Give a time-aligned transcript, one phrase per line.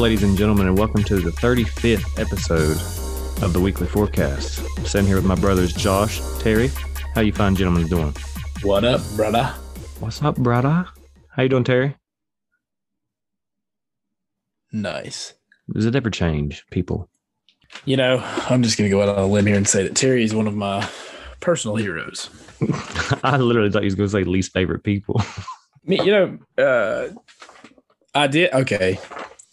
[0.00, 4.66] ladies and gentlemen, and welcome to the 35th episode of the Weekly Forecast.
[4.78, 6.70] I'm sitting here with my brothers Josh, Terry.
[7.14, 8.14] How you fine gentlemen doing?
[8.62, 9.54] What up, brother?
[9.98, 10.86] What's up, brother?
[11.28, 11.96] How you doing, Terry?
[14.72, 15.34] Nice.
[15.70, 17.10] Does it ever change, people?
[17.84, 20.24] You know, I'm just gonna go out on a limb here and say that Terry
[20.24, 20.88] is one of my
[21.40, 22.30] personal heroes.
[23.22, 25.20] I literally thought you was going to say least favorite people.
[25.84, 27.08] Me, you know, uh,
[28.14, 28.98] I did okay.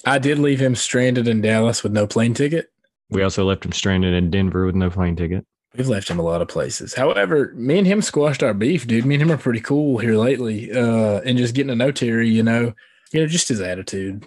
[0.08, 2.72] I did leave him stranded in Dallas with no plane ticket.
[3.10, 5.46] We also left him stranded in Denver with no plane ticket.
[5.76, 6.94] We've left him a lot of places.
[6.94, 9.06] However, me and him squashed our beef, dude.
[9.06, 10.72] Me and him are pretty cool here lately.
[10.72, 12.74] Uh, and just getting to know Terry, you know,
[13.12, 14.26] you know, just his attitude.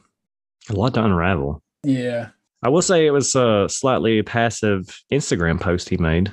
[0.69, 1.63] A lot to unravel.
[1.83, 2.29] Yeah.
[2.63, 6.31] I will say it was a slightly passive Instagram post he made.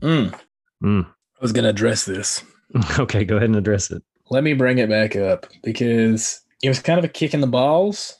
[0.00, 0.38] Mm.
[0.84, 1.04] Mm.
[1.04, 2.44] I was gonna address this.
[2.98, 4.02] Okay, go ahead and address it.
[4.30, 7.46] Let me bring it back up because it was kind of a kick in the
[7.46, 8.16] balls.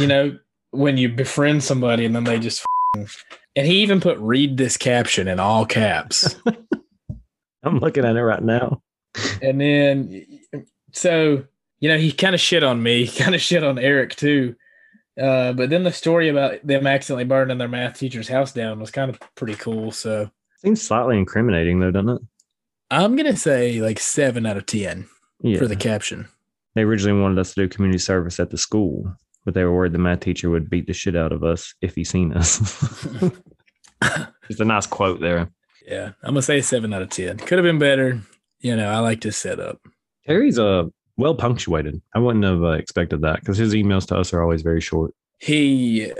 [0.00, 0.38] You know,
[0.70, 2.64] when you befriend somebody and then they just
[2.96, 3.08] f***ing-
[3.54, 6.36] and he even put read this caption in all caps.
[7.62, 8.82] I'm looking at it right now.
[9.40, 10.26] and then
[10.92, 11.42] so
[11.80, 14.54] you know he kind of shit on me kind of shit on eric too
[15.18, 18.90] uh, but then the story about them accidentally burning their math teacher's house down was
[18.90, 22.22] kind of pretty cool so Seems slightly incriminating though, doesn't it?
[22.90, 25.06] i'm gonna say like seven out of ten
[25.40, 25.58] Yeah.
[25.58, 26.28] for the caption
[26.74, 29.92] they originally wanted us to do community service at the school, but they were worried
[29.92, 32.58] the math teacher would beat the shit out of us if he seen us.
[34.48, 35.48] Just a nice quote there.
[35.86, 38.20] yeah i'm gonna say seven out of ten could have been better
[38.60, 39.80] you know i like this setup
[40.26, 40.84] Terry's uh
[41.16, 42.02] well punctuated.
[42.14, 45.14] I wouldn't have uh, expected that because his emails to us are always very short.
[45.38, 46.12] he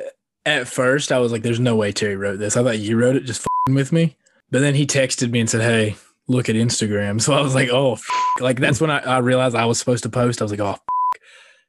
[0.46, 3.16] at first i was like there's no way terry wrote this i thought you wrote
[3.16, 4.16] it just fing with me
[4.50, 5.96] but then he texted me and said hey
[6.28, 8.06] look at instagram so i was like oh f-.
[8.40, 10.70] like that's when I, I realized i was supposed to post i was like oh
[10.70, 10.80] f-.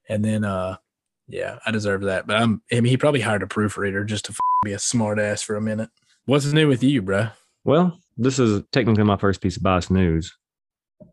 [0.07, 0.77] and then uh
[1.27, 4.31] yeah i deserve that but i'm i mean he probably hired a proofreader just to
[4.31, 5.89] f- be a smart ass for a minute
[6.25, 7.31] what's new with you bruh
[7.65, 10.35] Well, this is technically my first piece of biased news,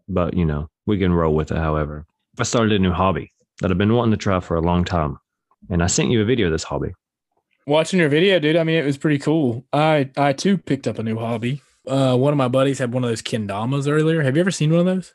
[0.09, 2.07] but you know, we can roll with it however.
[2.39, 3.31] I started a new hobby
[3.61, 5.19] that I've been wanting to try for a long time.
[5.69, 6.93] And I sent you a video of this hobby.
[7.67, 10.99] watching your video dude i mean it was pretty cool i i too picked up
[10.99, 14.37] a new hobby uh one of my buddies had one of those kendamas earlier have
[14.37, 15.15] you ever seen one of those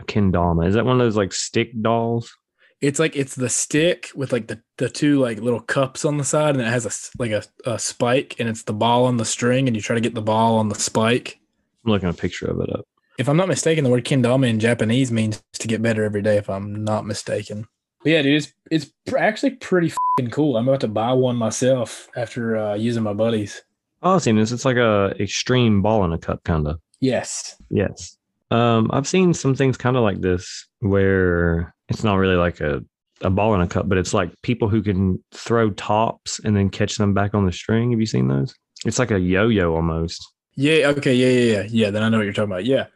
[0.00, 0.66] A kendama.
[0.66, 2.34] Is that one of those like stick dolls?
[2.80, 6.24] It's like it's the stick with like the the two like little cups on the
[6.24, 9.18] side, and it has a s- like a, a spike, and it's the ball on
[9.18, 11.38] the string, and you try to get the ball on the spike.
[11.84, 12.86] I'm looking a picture of it up.
[13.18, 16.38] If I'm not mistaken, the word kendama in Japanese means to get better every day.
[16.38, 17.66] If I'm not mistaken,
[18.02, 20.56] but yeah, dude, it's it's pr- actually pretty fing cool.
[20.56, 23.62] I'm about to buy one myself after uh, using my buddies.
[24.02, 24.52] Oh, I've seen this.
[24.52, 26.80] It's like a extreme ball in a cup, kind of.
[27.00, 28.16] Yes, Yes.
[28.50, 32.82] Um, I've seen some things kind of like this where it's not really like a,
[33.20, 36.70] a ball in a cup, but it's like people who can throw tops and then
[36.70, 37.90] catch them back on the string.
[37.90, 38.54] Have you seen those?
[38.86, 40.26] It's like a yo-yo almost.
[40.54, 41.90] yeah, okay, yeah, yeah, yeah, yeah.
[41.90, 42.64] Then I know what you're talking about.
[42.64, 42.86] Yeah.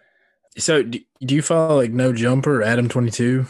[0.56, 3.44] So do, do you follow like No Jumper, Adam Twenty Two?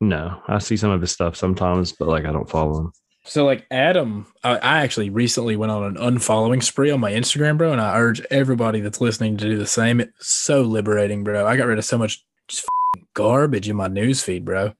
[0.00, 2.92] No, I see some of his stuff sometimes, but like I don't follow him.
[3.26, 7.56] So like Adam, I, I actually recently went on an unfollowing spree on my Instagram,
[7.56, 10.00] bro, and I urge everybody that's listening to do the same.
[10.00, 11.46] It's so liberating, bro.
[11.46, 12.22] I got rid of so much
[13.14, 14.74] garbage in my news feed, bro.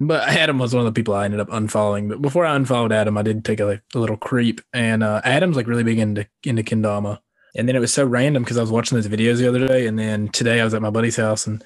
[0.00, 2.08] But Adam was one of the people I ended up unfollowing.
[2.08, 5.56] But before I unfollowed Adam, I did take a, a little creep, and uh, Adam's
[5.56, 7.18] like really big into into kendama.
[7.56, 9.86] And then it was so random because I was watching those videos the other day,
[9.86, 11.62] and then today I was at my buddy's house, and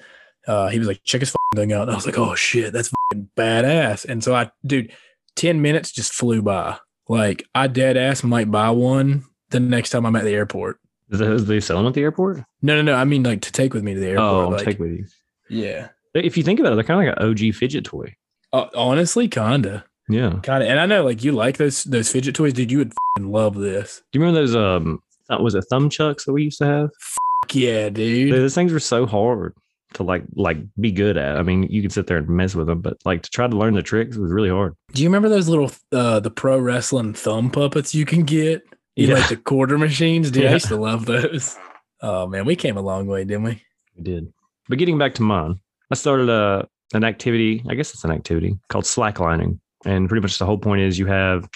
[0.47, 2.73] uh, he was like, "Check his f***ing thing out," and I was like, "Oh shit,
[2.73, 2.91] that's
[3.35, 4.91] badass." And so I, dude,
[5.35, 6.77] 10 minutes just flew by.
[7.07, 10.79] Like I dead ass might buy one the next time I'm at the airport.
[11.09, 12.43] Is that, is they sell them at the airport?
[12.61, 12.93] No, no, no.
[12.93, 14.45] I mean like to take with me to the airport.
[14.45, 15.05] Oh, like, take with you.
[15.49, 15.89] Yeah.
[16.13, 18.15] If you think about it, they're kind of like an OG fidget toy.
[18.51, 19.85] Uh, honestly, kinda.
[20.09, 20.39] Yeah.
[20.41, 20.67] Kinda.
[20.67, 22.71] And I know like you like those those fidget toys, dude.
[22.71, 24.01] You would fing love this.
[24.11, 24.55] Do you remember those?
[24.55, 26.89] Um, uh, was it thumb chucks that we used to have?
[26.99, 28.33] Fuck yeah, dude.
[28.33, 29.53] Those things were so hard
[29.93, 31.37] to like like be good at.
[31.37, 33.55] I mean, you could sit there and mess with them, but like to try to
[33.55, 34.73] learn the tricks was really hard.
[34.93, 38.63] Do you remember those little uh the pro wrestling thumb puppets you can get?
[38.95, 39.13] You Yeah.
[39.13, 40.31] like the quarter machines?
[40.31, 40.49] Dude, Yeah.
[40.49, 41.55] I used to love those.
[42.01, 43.61] Oh man, we came a long way, didn't we?
[43.95, 44.33] We did.
[44.69, 45.59] But getting back to mine,
[45.91, 47.63] I started a an activity.
[47.69, 51.07] I guess it's an activity called slacklining, and pretty much the whole point is you
[51.07, 51.49] have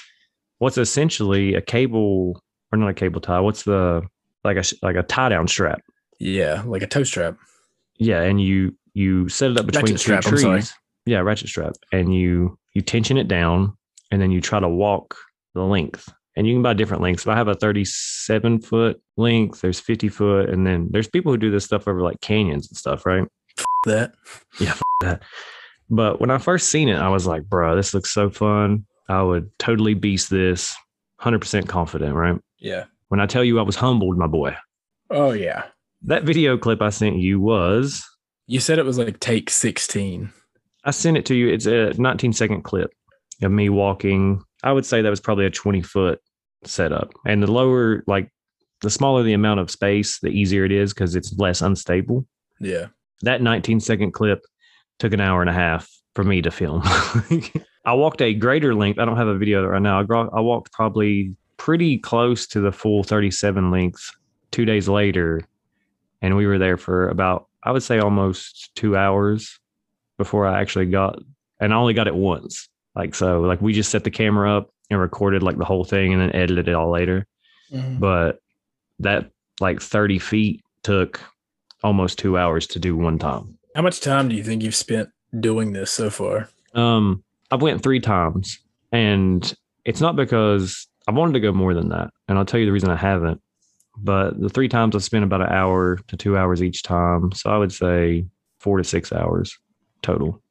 [0.57, 3.39] what's essentially a cable or not a cable tie.
[3.39, 4.01] What's the
[4.43, 5.81] like a like a tie down strap?
[6.19, 7.37] Yeah, like a toe strap.
[7.97, 10.73] Yeah, and you you set it up between Ratchet two strap, trees.
[11.05, 13.77] Yeah, ratchet strap, and you you tension it down,
[14.11, 15.15] and then you try to walk
[15.53, 16.11] the length.
[16.35, 17.23] And you can buy different lengths.
[17.23, 21.37] If I have a 37 foot length, there's 50 foot, and then there's people who
[21.37, 23.27] do this stuff over like canyons and stuff, right?
[23.85, 24.13] That
[24.59, 24.73] Yeah.
[25.01, 25.21] that.
[25.89, 28.85] But when I first seen it, I was like, bro, this looks so fun.
[29.09, 30.75] I would totally beast this
[31.21, 32.39] 100% confident, right?
[32.57, 32.85] Yeah.
[33.09, 34.55] When I tell you I was humbled, my boy,
[35.11, 35.65] Oh yeah.
[36.03, 38.03] that video clip I sent you was,
[38.47, 40.31] You said it was like take 16.
[40.85, 41.49] I sent it to you.
[41.49, 42.91] It's a 19 second clip
[43.43, 44.41] of me walking.
[44.63, 46.19] I would say that was probably a 20 foot
[46.63, 47.13] setup.
[47.25, 48.31] And the lower, like
[48.81, 52.25] the smaller the amount of space, the easier it is because it's less unstable.
[52.59, 52.87] Yeah.
[53.21, 54.45] That 19 second clip
[54.99, 56.81] took an hour and a half for me to film.
[57.85, 58.99] I walked a greater length.
[58.99, 59.99] I don't have a video right now.
[59.99, 64.09] I, walked probably pretty close to the full 37 length
[64.51, 65.41] two days later.
[66.21, 69.59] And we were there for about, I would say almost two hours
[70.17, 71.19] before I actually got,
[71.59, 72.69] and I only got it once.
[72.95, 76.13] Like, so, like, we just set the camera up and recorded like the whole thing
[76.13, 77.25] and then edited it all later.
[77.99, 78.39] But
[78.99, 81.19] that like 30 feet took
[81.83, 83.57] almost two hours to do one time.
[83.75, 85.09] How much time do you think you've spent
[85.39, 86.49] doing this so far?
[86.73, 88.59] Um, I've went three times,
[88.91, 89.53] and
[89.85, 92.71] it's not because I wanted to go more than that, and I'll tell you the
[92.71, 93.41] reason I haven't.
[93.97, 97.49] But the three times I've spent about an hour to two hours each time, so
[97.49, 98.25] I would say
[98.59, 99.57] four to six hours
[100.01, 100.41] total.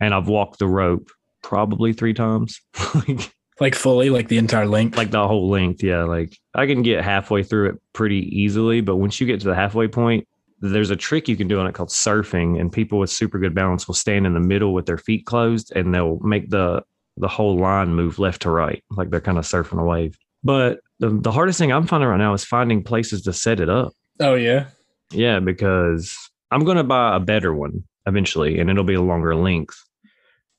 [0.00, 1.10] And I've walked the rope
[1.44, 2.60] probably three times,
[2.94, 4.96] like Like fully, like the entire length?
[4.96, 5.80] like the whole length.
[5.84, 9.46] Yeah, like I can get halfway through it pretty easily, but once you get to
[9.46, 10.26] the halfway point,
[10.60, 13.54] there's a trick you can do on it called surfing, and people with super good
[13.54, 16.82] balance will stand in the middle with their feet closed, and they'll make the
[17.16, 20.18] the whole line move left to right, like they're kind of surfing a wave.
[20.42, 23.68] But the, the hardest thing I'm finding right now is finding places to set it
[23.68, 23.92] up.
[24.18, 24.66] oh yeah.
[25.12, 26.16] Yeah, because
[26.50, 29.80] I'm going to buy a better one eventually, and it'll be a longer length.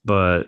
[0.05, 0.47] But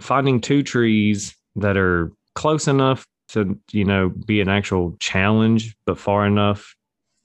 [0.00, 5.98] finding two trees that are close enough to, you know, be an actual challenge, but
[5.98, 6.74] far enough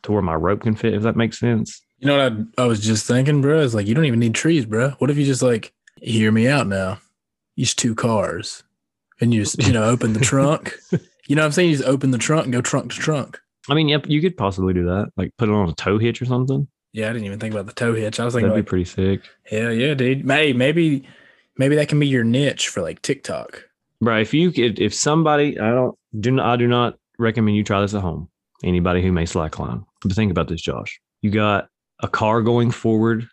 [0.04, 1.82] to where my rope can fit, if that makes sense.
[2.00, 3.60] You know what I, I was just thinking, bro?
[3.60, 4.92] Is like you don't even need trees, bro.
[5.00, 7.00] What if you just like hear me out now?
[7.56, 8.64] Use two cars,
[9.20, 10.76] and you just you know open the trunk.
[11.28, 11.72] You know what I'm saying?
[11.72, 13.38] You just open the trunk and go trunk to trunk.
[13.70, 16.22] I mean, yep, you could possibly do that, like put it on a tow hitch
[16.22, 16.70] or something.
[16.94, 18.20] Yeah, I didn't even think about the tow hitch.
[18.20, 19.30] I was thinking, That'd like, be pretty sick.
[19.44, 20.26] hell yeah, dude.
[20.26, 21.06] May maybe
[21.58, 23.64] maybe that can be your niche for like TikTok.
[24.02, 27.64] Bro, if you if, if somebody I don't do not I do not recommend you
[27.64, 28.30] try this at home.
[28.64, 29.84] Anybody who may slackline.
[30.02, 31.00] But think about this, Josh.
[31.22, 31.68] You got
[32.02, 33.28] a car going forward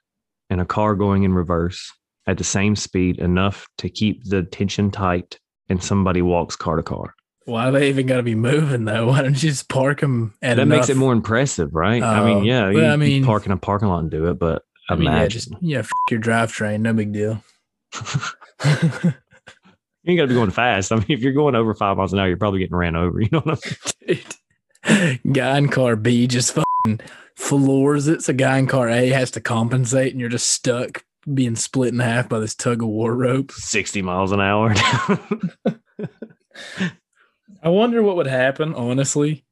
[0.51, 1.91] and a car going in reverse
[2.27, 5.39] at the same speed enough to keep the tension tight
[5.69, 7.15] and somebody walks car to car.
[7.47, 9.07] Why do they even got to be moving though?
[9.09, 12.03] Why don't you just park them at that makes it more impressive, right?
[12.03, 14.39] I mean, Oh, yeah, you, I mean- park in a parking lot and do it,
[14.39, 15.31] but I mean, yeah, imagine.
[15.31, 17.43] just yeah, f- your drivetrain, no big deal.
[18.65, 19.13] You
[20.07, 20.93] ain't got to be going fast.
[20.93, 23.21] I mean, if you're going over five miles an hour, you're probably getting ran over.
[23.21, 23.69] You know what I
[24.07, 24.21] mean?
[25.23, 27.01] Dude, guy in car B just fucking
[27.37, 28.23] floors it.
[28.23, 32.01] So guy in car A has to compensate, and you're just stuck being split in
[32.01, 33.51] half by this tug of war rope.
[33.53, 34.75] 60 miles an hour.
[37.63, 39.45] I wonder what would happen, honestly,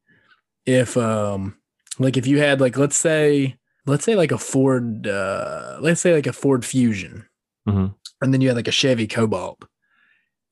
[0.66, 1.56] if um
[1.98, 3.56] like if you had like let's say
[3.86, 7.26] let's say like a Ford uh let's say like a Ford Fusion
[7.68, 7.94] Mhm.
[8.20, 9.64] and then you had like a Chevy Cobalt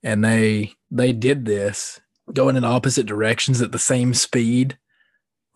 [0.03, 2.01] and they they did this
[2.33, 4.79] going in opposite directions at the same speed.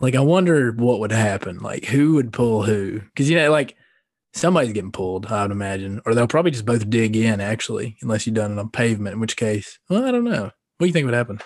[0.01, 1.59] Like I wonder what would happen.
[1.59, 3.01] Like who would pull who?
[3.01, 3.77] Because you know, like
[4.33, 6.01] somebody's getting pulled, I would imagine.
[6.05, 9.21] Or they'll probably just both dig in actually, unless you've done it on pavement, in
[9.21, 10.45] which case, well, I don't know.
[10.79, 11.39] What do you think would happen?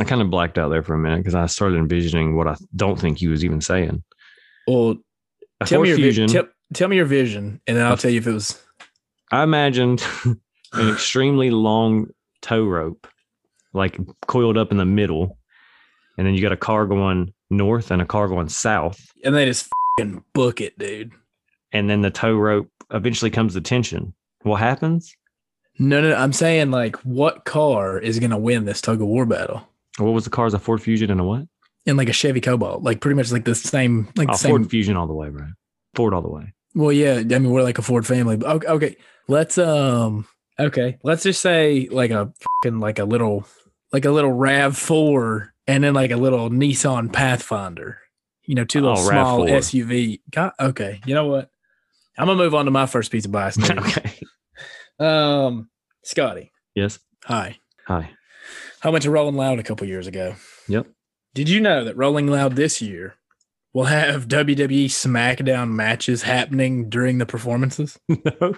[0.00, 2.56] I kind of blacked out there for a minute because I started envisioning what I
[2.74, 4.02] don't think he was even saying.
[4.66, 4.96] Well,
[5.60, 6.28] A tell me your vision.
[6.28, 8.60] Tell, tell me your vision, and then I'll tell you if it was.
[9.32, 10.04] I imagined
[10.72, 12.08] an extremely long
[12.42, 13.06] tow rope,
[13.72, 15.38] like coiled up in the middle,
[16.18, 19.44] and then you got a car going north and a car going south, And they
[19.46, 21.12] just fucking book it, dude.
[21.72, 24.14] and then the tow rope eventually comes to tension.
[24.42, 25.14] What happens?
[25.78, 29.24] No, no, no, I'm saying like, what car is gonna win this tug of war
[29.24, 29.66] battle?
[29.98, 30.52] What was the cars?
[30.54, 31.46] A Ford Fusion and a what?
[31.86, 34.50] And like a Chevy Cobalt, like pretty much like the same, like Oh, the same.
[34.50, 35.46] Ford Fusion all the way, bro.
[35.94, 36.52] Ford all the way.
[36.74, 38.36] Well, yeah, I mean we're like a Ford family.
[38.36, 38.96] But okay, okay,
[39.28, 40.26] let's um,
[40.58, 42.32] okay, let's just say like a
[42.64, 43.46] fucking like a little,
[43.92, 47.98] like a little Rav Four, and then like a little Nissan Pathfinder.
[48.44, 49.84] You know, two little Oh, small RAV4.
[49.86, 50.20] SUV.
[50.30, 51.48] God, okay, you know what?
[52.18, 53.56] I'm gonna move on to my first piece of bias.
[53.70, 54.18] okay.
[54.98, 55.70] Um,
[56.04, 56.98] Scotty, Yes.
[57.24, 57.58] hi.
[57.86, 58.10] Hi.
[58.84, 60.34] I went to Rolling Loud a couple years ago.
[60.68, 60.86] Yep.
[61.34, 63.14] Did you know that Rolling Loud this year
[63.72, 67.98] will have WWE SmackDown matches happening during the performances?
[68.08, 68.54] no.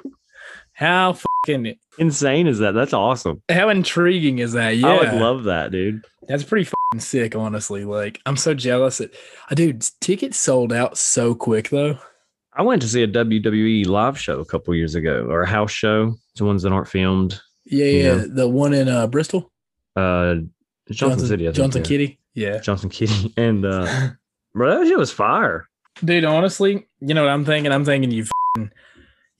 [0.74, 2.72] How fucking Insane is that?
[2.72, 3.42] That's awesome.
[3.48, 4.76] how intriguing is that?
[4.76, 6.04] Yeah, I would love that, dude.
[6.26, 7.36] that's pretty fucking sick.
[7.36, 8.98] Honestly, like I'm so jealous.
[8.98, 9.14] That,
[9.50, 11.98] uh, dude, tickets sold out so quick though.
[12.56, 15.70] I went to see a WWE live show a couple years ago, or a house
[15.70, 16.14] show.
[16.30, 17.40] It's the ones that aren't filmed.
[17.66, 18.14] Yeah, yeah.
[18.14, 18.26] know?
[18.26, 19.50] The one in uh Bristol.
[19.96, 20.36] Uh,
[20.90, 21.44] Johnson, City.
[21.44, 21.88] I think, Johnson yeah.
[21.88, 22.18] Kitty.
[22.34, 22.58] Yeah.
[22.58, 24.08] Johnson Kitty, and uh,
[24.54, 25.68] bro, that shit was fire.
[26.04, 27.70] Dude, honestly, you know what I'm thinking?
[27.70, 28.26] I'm thinking you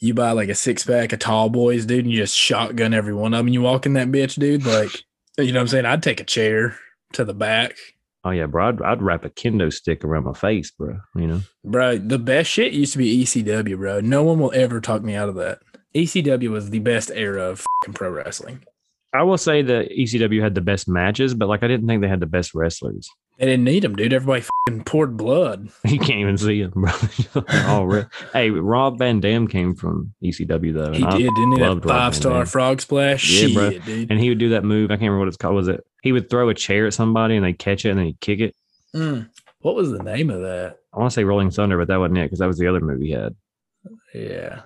[0.05, 3.15] you buy like a six pack of tall boys, dude, and you just shotgun every
[3.15, 3.49] one of them.
[3.49, 4.67] You walk in that bitch, dude.
[4.67, 4.91] Like,
[5.39, 5.87] you know what I'm saying?
[5.87, 6.77] I'd take a chair
[7.15, 7.77] to the back.
[8.23, 8.69] Oh yeah, bro.
[8.69, 10.99] I'd, I'd wrap a kendo stick around my face, bro.
[11.17, 11.41] You know.
[11.65, 14.01] Bro, the best shit used to be ECW, bro.
[14.01, 15.61] No one will ever talk me out of that.
[15.95, 18.65] ECW was the best era of fing pro wrestling.
[19.15, 22.09] I will say that ECW had the best matches, but like I didn't think they
[22.09, 23.09] had the best wrestlers.
[23.39, 24.13] They didn't need him, dude.
[24.13, 25.69] Everybody fing poured blood.
[25.85, 28.05] You can't even see them, bro.
[28.33, 31.59] hey, Rob Van Dam came from ECW though, and He I- did, didn't he?
[31.59, 33.31] That loved Rob Van five star frog splash.
[33.31, 33.71] Yeah, bro.
[33.71, 34.11] Shit, dude.
[34.11, 34.91] and he would do that move.
[34.91, 35.57] I can't remember what it's called.
[35.57, 35.85] Was it?
[36.03, 38.41] He would throw a chair at somebody and they catch it and then he'd kick
[38.41, 38.55] it.
[38.95, 39.29] Mm.
[39.61, 40.79] What was the name of that?
[40.93, 42.81] I want to say Rolling Thunder, but that wasn't it because that was the other
[42.81, 43.35] move he had.
[44.15, 44.61] Yeah.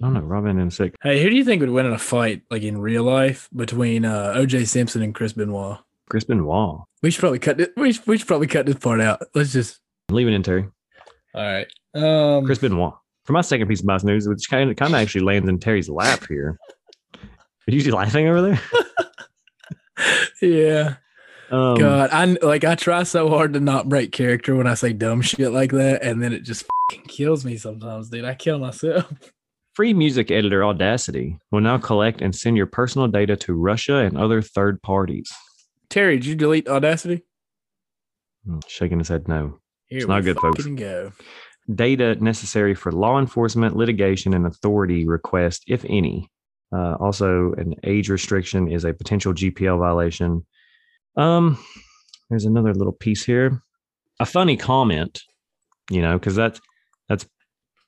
[0.00, 0.20] I don't know.
[0.20, 0.96] Rob Van Dam's sick.
[1.02, 4.04] Hey, who do you think would win in a fight, like in real life, between
[4.04, 5.78] uh, OJ Simpson and Chris Benoit?
[6.08, 6.80] Chris Benoit.
[7.02, 7.72] We should probably cut it.
[7.76, 9.22] We should, we should probably cut this part out.
[9.34, 9.80] Let's just.
[10.10, 10.68] Leaving in Terry.
[11.34, 11.66] All right.
[11.94, 12.44] Um.
[12.46, 12.94] Chris Benoit.
[13.24, 15.58] For my second piece of mouse news, which kind of kind of actually lands in
[15.58, 16.58] Terry's lap here.
[17.14, 18.60] Are you laughing over there?
[20.42, 20.96] Yeah.
[21.50, 22.64] Um, God, I like.
[22.64, 26.02] I try so hard to not break character when I say dumb shit like that,
[26.02, 28.24] and then it just fucking kills me sometimes, dude.
[28.24, 29.12] I kill myself.
[29.74, 34.18] Free music editor Audacity will now collect and send your personal data to Russia and
[34.18, 35.30] other third parties.
[35.92, 37.22] Terry, did you delete Audacity?
[38.46, 39.58] Hmm, Shaking his head, no.
[39.88, 40.64] Here It's not good, folks.
[40.64, 41.12] Go.
[41.74, 46.30] Data necessary for law enforcement, litigation, and authority request, if any.
[46.74, 50.46] Uh, also, an age restriction is a potential GPL violation.
[51.18, 51.62] Um,
[52.30, 53.62] there's another little piece here.
[54.18, 55.20] A funny comment,
[55.90, 56.58] you know, because that's
[57.10, 57.26] that's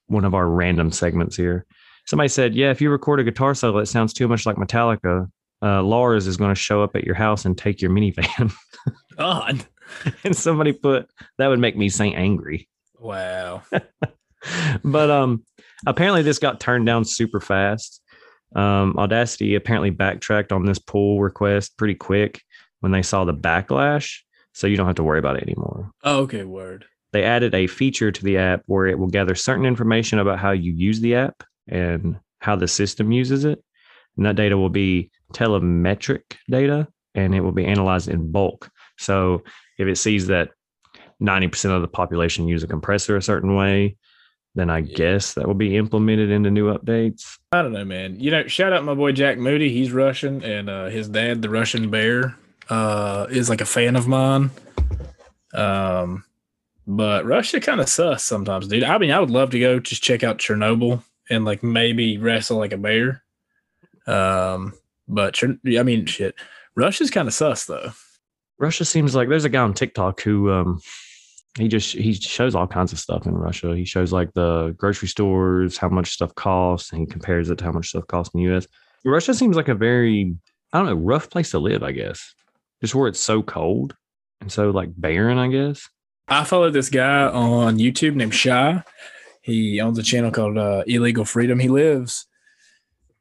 [0.08, 1.64] one of our random segments here.
[2.06, 5.26] Somebody said, "Yeah, if you record a guitar solo it sounds too much like Metallica,
[5.64, 8.52] uh, Lars is going to show up at your house and take your minivan."
[9.16, 9.64] God.
[10.24, 12.68] and somebody put that would make me say angry.
[12.98, 13.62] Wow.
[14.84, 15.42] but um
[15.86, 18.02] apparently this got turned down super fast
[18.56, 22.42] um audacity apparently backtracked on this pull request pretty quick
[22.80, 24.18] when they saw the backlash
[24.52, 26.44] so you don't have to worry about it anymore Oh, okay.
[26.44, 26.84] Word.
[27.12, 30.50] they added a feature to the app where it will gather certain information about how
[30.50, 33.62] you use the app and how the system uses it
[34.16, 39.42] and that data will be telemetric data and it will be analyzed in bulk so
[39.78, 40.50] if it sees that
[41.22, 43.96] 90% of the population use a compressor a certain way
[44.56, 44.94] then i Yeah.
[44.96, 48.18] guess that will be implemented into new updates I don't know, man.
[48.18, 49.70] You know, shout out my boy Jack Moody.
[49.70, 52.36] He's Russian, and uh, his dad, the Russian Bear,
[52.68, 54.50] uh, is like a fan of mine.
[55.52, 56.24] Um,
[56.86, 58.82] but Russia kind of sus sometimes, dude.
[58.82, 62.58] I mean, I would love to go just check out Chernobyl and like maybe wrestle
[62.58, 63.22] like a bear.
[64.06, 64.74] Um,
[65.08, 66.34] but I mean, shit,
[66.76, 67.92] Russia's kind of sus though.
[68.58, 70.80] russia seems like there's a guy on tiktok who um
[71.58, 75.08] he just he shows all kinds of stuff in russia he shows like the grocery
[75.08, 78.40] stores how much stuff costs and he compares it to how much stuff costs in
[78.40, 78.66] the us
[79.04, 80.34] russia seems like a very
[80.72, 82.34] i don't know rough place to live i guess
[82.80, 83.96] just where it's so cold
[84.40, 85.88] and so like barren i guess
[86.26, 88.82] I follow this guy on YouTube named Shiey.
[89.42, 91.58] He owns a channel called uh, Illegal Freedom.
[91.58, 92.26] He lives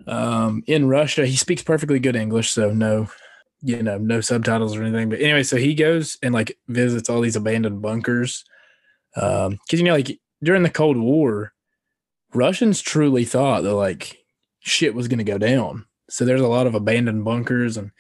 [0.07, 1.25] um, in Russia.
[1.25, 3.07] He speaks perfectly good English, so no,
[3.62, 5.10] you know, no subtitles or anything.
[5.10, 8.43] But anyway, so he goes and like visits all these abandoned bunkers.
[9.15, 11.53] Um, because you know, like during the Cold War,
[12.33, 14.17] Russians truly thought that like
[14.60, 15.86] shit was gonna go down.
[16.10, 17.91] So there's a lot of abandoned bunkers, and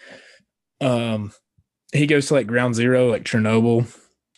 [0.81, 1.31] um,
[1.93, 3.87] he goes to like Ground Zero, like Chernobyl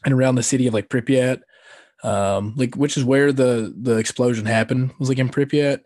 [0.03, 1.41] and around the city of like Pripyat,
[2.03, 5.81] um, like which is where the the explosion happened was like in Pripyat.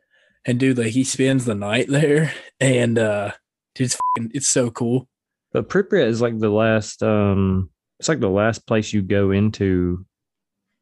[0.46, 3.32] And dude, like he spends the night there, and uh,
[3.76, 5.08] dude, it's fucking, it's so cool.
[5.52, 7.70] but pripyat is like the last um
[8.00, 10.06] it's like the last place you go into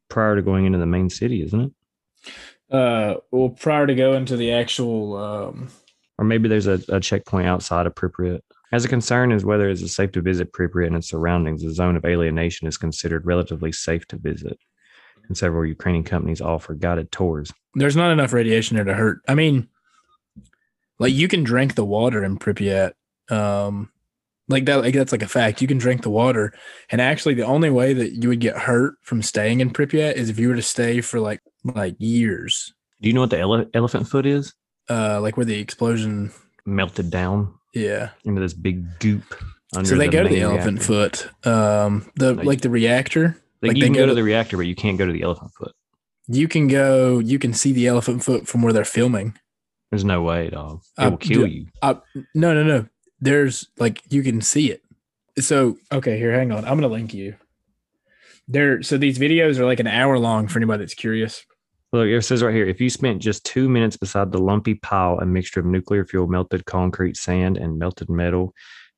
[0.09, 1.71] prior to going into the main city isn't it
[2.69, 5.69] Uh, well, prior to going to the actual, um,
[6.17, 8.41] or maybe there's a, a checkpoint outside of Pripyat.
[8.73, 11.71] As a concern is whether it is safe to visit Pripyat and its surroundings, the
[11.73, 14.57] zone of alienation is considered relatively safe to visit.
[15.27, 17.51] And several Ukrainian companies offer guided tours.
[17.75, 19.19] there's not enough radiation there to hurt.
[19.27, 19.67] I mean,
[20.99, 22.93] like you can drink the water in Pripyat.
[23.29, 23.91] Um,
[24.49, 25.61] like that, like that's like a fact.
[25.61, 26.53] You can drink the water,
[26.89, 30.29] and actually, the only way that you would get hurt from staying in Pripyat is
[30.29, 32.73] if you were to stay for like like years.
[33.01, 34.53] Do you know what the ele- elephant foot is?
[34.89, 36.31] Uh, like where the explosion.
[36.65, 38.09] Melted down Yeah.
[38.25, 39.23] into this big goop.
[39.75, 41.29] Under so they go to the main elephant foot.
[41.45, 43.37] Um, the like the reactor.
[43.61, 45.21] Like, like you can go go to the reactor, but you can't go to the
[45.23, 45.73] elephant foot.
[46.27, 47.19] You can go.
[47.19, 49.37] You can see the elephant foot from where they're filming.
[49.91, 50.81] There's no way, dog.
[50.97, 51.67] It Uh, will kill you.
[51.81, 52.87] No, no, no.
[53.19, 54.81] There's like you can see it.
[55.39, 56.65] So okay, here, hang on.
[56.65, 57.35] I'm gonna link you.
[58.47, 58.81] There.
[58.83, 61.45] So these videos are like an hour long for anybody that's curious.
[61.93, 65.19] Look, it says right here if you spent just two minutes beside the lumpy pile,
[65.19, 68.53] a mixture of nuclear fuel, melted concrete, sand, and melted metal,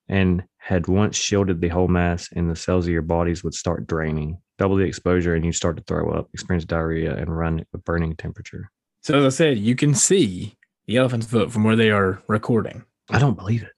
[0.07, 3.85] and had once shielded the whole mass, and the cells of your bodies would start
[3.87, 4.39] draining.
[4.59, 8.15] Double the exposure, and you start to throw up, experience diarrhea, and run a burning
[8.17, 8.69] temperature.
[9.01, 12.83] So as I said, you can see the elephant's foot from where they are recording.
[13.09, 13.71] I don't believe it.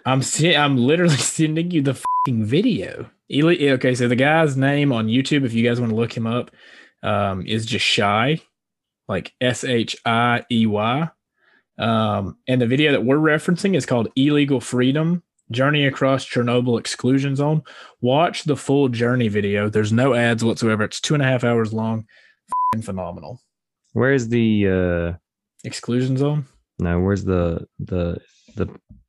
[0.04, 3.08] I'm se- I'm literally sending you the fucking video.
[3.30, 6.26] Eli- okay, so the guy's name on YouTube, if you guys want to look him
[6.26, 6.50] up,
[7.04, 8.42] um, is just Shiey,
[9.08, 11.08] like S H I E Y.
[11.78, 17.36] Um, and the video that we're referencing is called Illegal Freedom Journey Across Chernobyl Exclusion
[17.36, 17.62] Zone.
[18.00, 19.68] Watch the full journey video.
[19.68, 20.82] There's no ads whatsoever.
[20.84, 22.06] It's two and a half hours long.
[22.48, 23.40] F***ing phenomenal.
[23.92, 24.68] Where's the
[25.14, 25.18] uh
[25.64, 26.46] Exclusion zone.
[26.80, 28.18] no, where's the the
[28.56, 28.68] the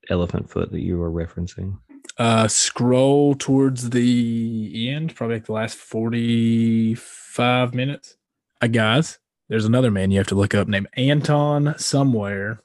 [0.09, 1.79] elephant foot that you were referencing?
[2.19, 8.17] Uh, scroll towards the end, probably like the last 45 minutes.
[8.61, 9.17] Uh, guys,
[9.49, 12.61] there's another man you have to look up named Anton somewhere.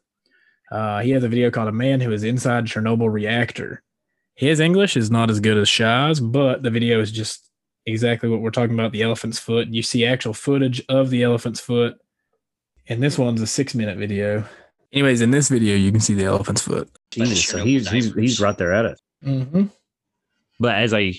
[0.70, 3.82] Uh, he has a video called A Man Who is Inside Chernobyl Reactor.
[4.34, 7.50] His English is not as good as Shiey's, but the video is just
[7.86, 9.68] exactly what we're talking about the elephant's foot.
[9.68, 11.98] You see actual footage of the elephant's foot.
[12.88, 14.44] And this one's a six minute video.
[14.92, 16.90] Anyways, in this video, you can see the elephant's foot.
[17.10, 19.00] Jesus, so he's, he's he's right there at it.
[19.24, 19.64] Mm-hmm.
[20.60, 21.14] But as a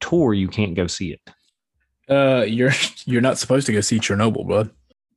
[0.00, 1.20] tour, you can't go see it.
[2.08, 2.72] Uh, you're
[3.04, 4.70] you're not supposed to go see Chernobyl, bud.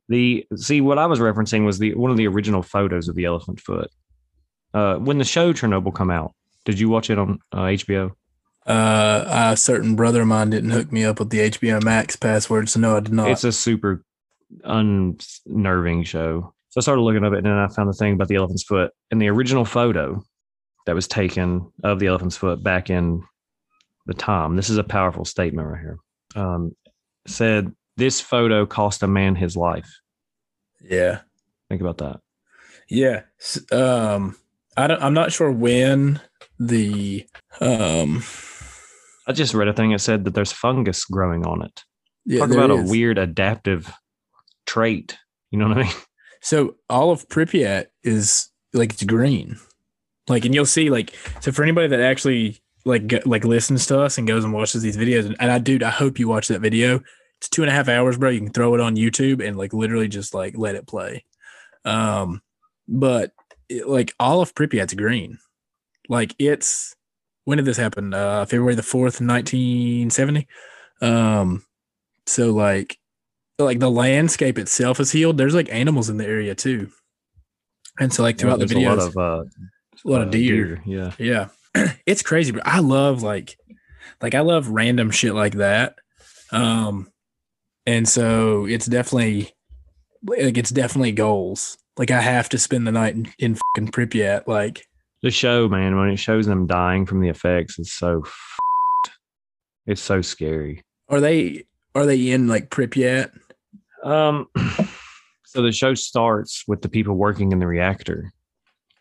[0.10, 3.26] The see what I was referencing was the one of the original photos of the
[3.26, 3.90] elephant foot.
[4.74, 6.34] Uh, when the show Chernobyl come out,
[6.66, 8.12] did you watch it on uh, HBO?
[8.66, 12.68] Uh, a certain brother of mine didn't hook me up with the HBO Max password,
[12.70, 13.30] so no, I did not.
[13.30, 14.04] It's a super
[14.64, 16.54] unnerving show.
[16.70, 18.64] So I started looking up it, and then I found the thing about the elephant's
[18.64, 18.92] foot.
[19.10, 20.22] And the original photo
[20.86, 23.24] that was taken of the elephant's foot back in
[24.06, 24.56] the time.
[24.56, 25.98] This is a powerful statement right here.
[26.36, 26.76] Um,
[27.26, 29.90] said this photo cost a man his life.
[30.82, 31.20] yeah,
[31.70, 32.22] Think about that.
[32.90, 33.24] yeah.
[33.72, 34.38] Um,
[34.78, 35.02] I don't.
[35.04, 36.22] I'm not sure when
[36.60, 37.26] the
[37.60, 38.24] um.
[39.28, 41.84] I just read a thing that said that there's fungus growing on it.
[42.26, 43.92] Yeah, Talk about a weird adaptive
[44.66, 45.18] trait.
[45.52, 45.94] You know what I mean?
[46.40, 49.58] So all of Pripyat is like it's green,
[50.30, 54.18] like, and you'll see like so for anybody that actually like like listens to us
[54.20, 56.62] and goes and watches these videos, and, and I dude, I hope you watch that
[56.62, 57.02] video.
[57.40, 58.30] It's two and a half hours, bro.
[58.30, 61.24] You can throw it on YouTube and like literally just like let it play.
[61.86, 62.42] Um,
[62.88, 63.32] but
[63.70, 65.38] it, like all of Pripyat's green,
[66.10, 66.96] like it's
[67.46, 68.14] when did this happen?
[68.14, 70.48] Uh, February the fourth, nineteen seventy.
[71.02, 71.64] Um,
[72.26, 72.98] so like
[73.60, 75.38] like the landscape itself is healed.
[75.38, 76.90] There's like animals in the area too.
[78.00, 79.46] And so like throughout the There's videos, a lot of uh,
[80.06, 80.82] a lot of uh, deer.
[80.86, 81.12] Yeah.
[81.18, 81.48] Yeah.
[82.06, 83.58] it's crazy, but I love like
[84.22, 85.96] like I love random shit like that.
[86.52, 87.12] Um
[87.88, 89.50] and so it's definitely
[90.24, 91.78] like it's definitely goals.
[91.98, 94.46] Like I have to spend the night in, in fucking Pripyat.
[94.46, 94.86] Like
[95.24, 98.24] The show, man, when it shows them dying from the effects, it's so.
[99.88, 100.84] It's so scary.
[101.10, 101.64] are they
[101.96, 103.32] are they in like Pripyat?
[104.04, 104.48] Um,
[105.46, 108.34] so the show starts with the people working in the reactor,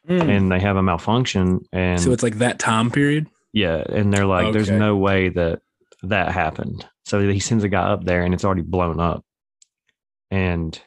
[0.09, 3.27] and they have a malfunction, and so it's like that time period.
[3.53, 5.61] yeah, and they're like, "There's no way that
[6.09, 9.25] that happened." So he sends a guy up there, and it's already blown up,
[10.31, 10.81] and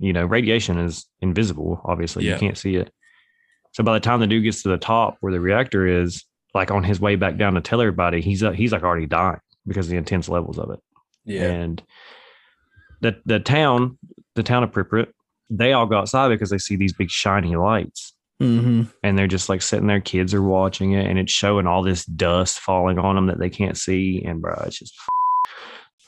[0.00, 1.80] you know, radiation is invisible.
[1.84, 2.34] Obviously, Yeah.
[2.34, 2.92] you can't see it.
[3.72, 6.70] So by the time the dude gets to the top where the reactor is, like
[6.70, 9.86] on his way back down to tell everybody, he's uh, he's like already dying because
[9.86, 10.80] of the intense levels of it.
[11.24, 11.42] Yeah.
[11.50, 11.82] And
[13.00, 13.98] the the town,
[14.34, 15.08] the town of Pripyat,
[15.50, 18.13] they all go outside because they see these big shiny lights.
[18.42, 18.82] Mm-hmm.
[19.02, 22.04] And they're just like sitting there, kids are watching it, and it's showing all this
[22.04, 24.22] dust falling on them that they can't see.
[24.26, 24.94] And bro, it's just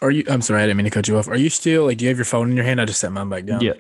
[0.03, 0.25] Are you?
[0.29, 1.29] I'm sorry, I didn't mean to cut you off.
[1.29, 1.99] Are you still like?
[1.99, 2.81] Do you have your phone in your hand?
[2.81, 3.61] I just set mine back down.
[3.61, 3.75] yeah.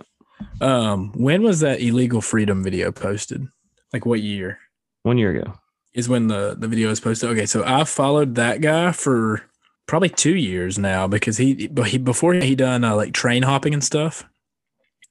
[0.60, 3.46] Um, when was that illegal freedom video posted?
[3.92, 4.58] Like what year
[5.02, 5.54] One year ago.
[5.94, 7.30] is when the the video was posted?
[7.30, 9.42] Okay, so I followed that guy for
[9.86, 13.72] probably two years now because he, but he before he done uh, like train hopping
[13.74, 14.24] and stuff,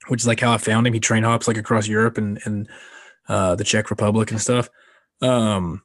[0.07, 0.93] which is like how I found him.
[0.93, 2.67] He train hops like across Europe and and
[3.27, 4.69] uh, the Czech Republic and stuff.
[5.21, 5.81] Um,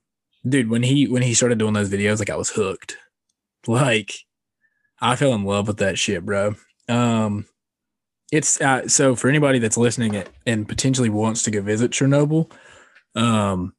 [0.48, 2.96] dude, when he when he started doing those videos, like I was hooked.
[3.66, 4.14] Like
[5.00, 6.54] I fell in love with that shit, bro.
[6.88, 7.46] Um,
[8.32, 12.50] it's uh, so for anybody that's listening and potentially wants to go visit Chernobyl,
[13.14, 13.74] um,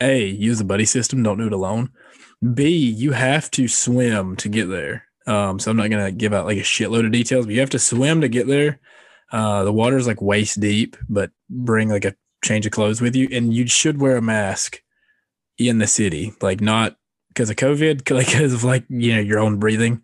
[0.00, 1.22] a use the buddy system.
[1.22, 1.90] Don't do it alone.
[2.54, 5.04] B you have to swim to get there.
[5.26, 7.70] Um, so I'm not gonna give out like a shitload of details, but you have
[7.70, 8.80] to swim to get there.
[9.30, 13.14] Uh, the water is like waist deep, but bring like a change of clothes with
[13.16, 14.82] you, and you should wear a mask
[15.58, 16.96] in the city, like not
[17.28, 20.02] because of COVID, like because of like you know your own breathing.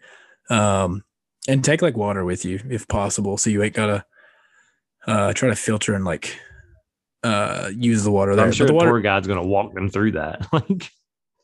[0.49, 1.03] Um,
[1.49, 4.05] and take like water with you if possible, so you ain't gotta
[5.07, 6.39] uh try to filter and like
[7.23, 8.47] uh use the water there.
[8.47, 10.47] I'm sure the the water, tour guide's gonna walk them through that.
[10.53, 10.91] like,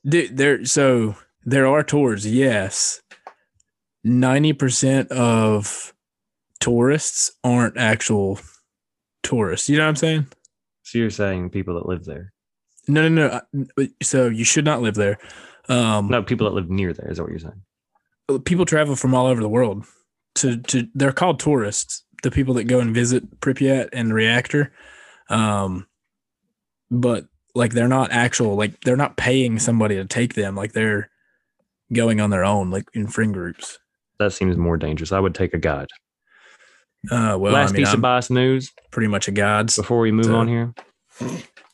[0.04, 3.00] Dude, there so there are tours, yes.
[4.04, 5.94] 90% of
[6.58, 8.40] tourists aren't actual
[9.22, 9.68] tourists.
[9.68, 10.26] You know what I'm saying?
[10.92, 12.34] So you're saying people that live there?
[12.86, 13.86] No, no, no.
[14.02, 15.16] So you should not live there.
[15.70, 17.62] Um No, people that live near there is that what you're saying?
[18.44, 19.86] people travel from all over the world
[20.34, 24.70] to to they're called tourists, the people that go and visit Pripyat and reactor.
[25.30, 25.86] Um
[26.90, 27.24] but
[27.54, 31.08] like they're not actual like they're not paying somebody to take them like they're
[31.90, 33.78] going on their own like in friend groups.
[34.18, 35.10] That seems more dangerous.
[35.10, 35.88] I would take a guide.
[37.10, 39.74] Uh, well, Last I mean, piece I'm of bias news pretty much a god.
[39.74, 40.72] before we move So- on here.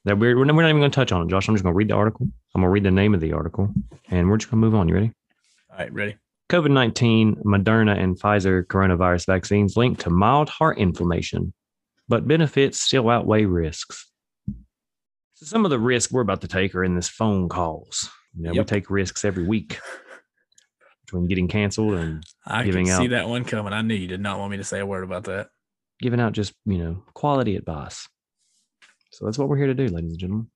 [0.04, 1.48] That we're, we're not we're not even going to touch on it, Josh.
[1.48, 2.26] I'm just going to read the article.
[2.54, 3.68] I'm going to read the name of the article,
[4.10, 4.88] and we're just going to move on.
[4.88, 5.12] You ready?
[5.70, 6.16] All right, ready?
[6.50, 11.52] COVID 19, Moderna, and Pfizer coronavirus vaccines linked to mild heart inflammation,
[12.08, 14.06] but benefits still outweigh risks.
[15.34, 18.08] So, some of the risks we're about to take are in this phone calls.
[18.34, 19.78] You know, we take risks every week
[21.08, 23.72] between getting canceled and I Giving can see that one coming.
[23.72, 25.48] I knew you did not want me to say a word about that.
[26.02, 28.06] giving out just, you know, quality advice.
[29.10, 30.50] So, that's what we're here to do, ladies and gentlemen.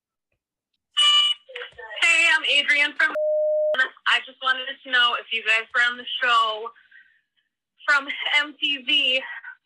[2.02, 3.08] Hey, I'm Adrian from.
[4.08, 6.68] I just wanted to know if you guys were on the show
[7.88, 8.06] from
[8.44, 9.20] MTV.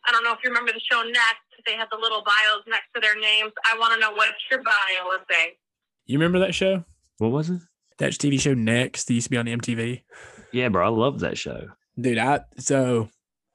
[0.07, 1.43] I don't know if you remember the show Next.
[1.65, 3.51] They had the little bios next to their names.
[3.69, 5.51] I want to know what your bio was saying.
[6.05, 6.85] You remember that show?
[7.17, 7.59] What was it?
[7.97, 9.05] That TV show Next.
[9.05, 10.03] That used to be on MTV.
[10.57, 10.87] Yeah, bro.
[10.87, 11.67] I love that show.
[12.01, 13.09] Dude, I so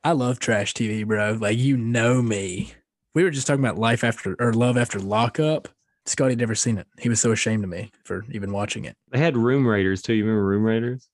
[0.05, 1.33] I love trash TV, bro.
[1.33, 2.75] Like you know me.
[3.13, 5.67] We were just talking about life after or love after lockup.
[6.07, 6.87] Scotty never seen it.
[7.01, 8.97] He was so ashamed of me for even watching it.
[9.11, 10.15] They had Room Raiders too.
[10.15, 11.09] You remember Room Raiders?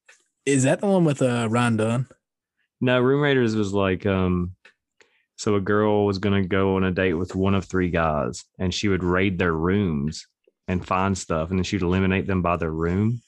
[0.44, 2.06] Is that the one with uh Ryan Dunn?
[2.82, 4.56] No, Room Raiders was like um
[5.36, 8.74] so a girl was gonna go on a date with one of three guys and
[8.74, 10.26] she would raid their rooms
[10.66, 13.22] and find stuff and then she'd eliminate them by their room.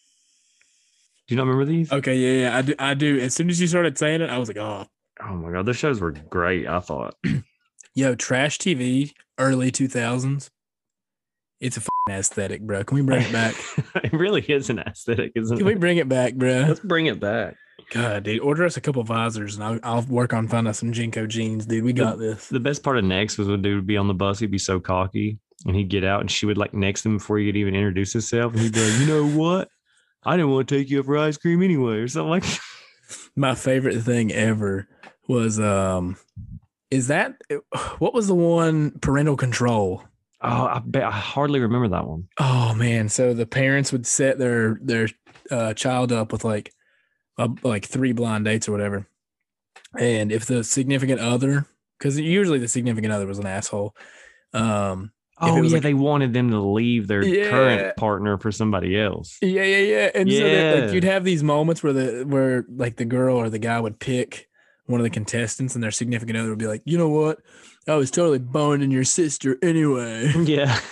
[1.31, 1.93] Do you not remember these?
[1.93, 2.75] Okay, yeah, yeah, I do.
[2.77, 3.21] I do.
[3.21, 4.85] As soon as you started saying it, I was like, oh,
[5.23, 7.15] Oh my god, those shows were great, I thought.
[7.95, 10.51] yo, trash TV, early two thousands.
[11.61, 12.83] It's a f***ing aesthetic, bro.
[12.83, 13.55] Can we bring it back?
[13.97, 15.59] it really is an aesthetic, isn't it?
[15.59, 16.65] Can we bring it back, bro?
[16.67, 17.55] Let's bring it back.
[17.91, 20.93] God, dude, order us a couple visors and I'll, I'll work on finding us some
[20.93, 21.85] JNCO jeans, dude.
[21.85, 22.49] We got this.
[22.49, 24.59] The best part of next was when dude would be on the bus, he'd be
[24.59, 27.57] so cocky and he'd get out and she would like next him before he could
[27.57, 28.55] even introduce himself.
[28.55, 29.69] And he'd be like, you know what?
[30.25, 32.61] I didn't want to take you up for ice cream anyway, or something like that.
[33.37, 34.89] My favorite thing ever
[35.27, 36.17] was um,
[36.91, 37.41] is that
[37.99, 40.05] what was the one parental control?
[40.43, 42.29] Oh, I bet I hardly remember that one.
[42.39, 45.09] Oh man, so the parents would set their their
[45.51, 46.73] uh, child up with like
[47.39, 49.07] uh, like three blind dates or whatever,
[49.99, 51.67] and if the significant other,
[51.99, 53.95] because usually the significant other was an asshole,
[54.53, 57.51] um, Oh yeah, like- they wanted them to leave their Yeah.
[57.51, 59.39] current partner for somebody else.
[59.41, 60.11] Yeah, yeah, yeah.
[60.15, 63.49] And so that, like you'd have these moments where the where like the girl or
[63.51, 64.49] the guy would pick
[64.87, 67.39] one of the contestants and their significant other would be like, you know what?
[67.89, 70.33] I was totally boning your sister anyway.
[70.45, 70.79] Yeah.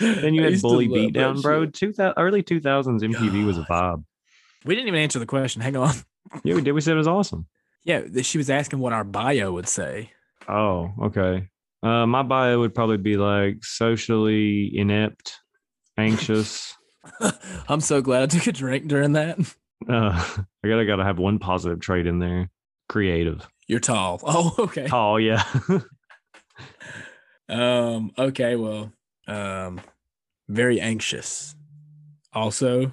[0.00, 1.66] Then you had Bully Beatdown, bro.
[1.66, 4.02] Two thousand early two thousands MTV was a vibe.
[4.64, 5.60] We didn't even answer the question.
[5.62, 5.94] Hang on.
[6.44, 6.72] Yeah, we did.
[6.72, 7.46] We said it was awesome.
[7.84, 10.12] Yeah, she was asking what our bio would say.
[10.48, 11.48] Oh, okay.
[11.82, 15.38] Uh, my bio would probably be like socially inept,
[15.96, 16.74] anxious.
[17.68, 19.38] I'm so glad I took a drink during that.
[19.88, 20.10] Uh,
[20.62, 22.50] I gotta gotta have one positive trait in there.
[22.88, 23.46] Creative.
[23.66, 24.20] You're tall.
[24.26, 24.86] Oh, okay.
[24.86, 25.44] Tall, yeah.
[27.48, 28.92] Um, okay, well,
[29.26, 29.80] um,
[30.48, 31.56] very anxious.
[32.32, 32.92] Also,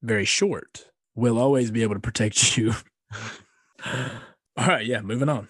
[0.00, 0.86] very short.
[1.16, 2.72] We'll always be able to protect you.
[3.84, 5.48] All right, yeah, moving on.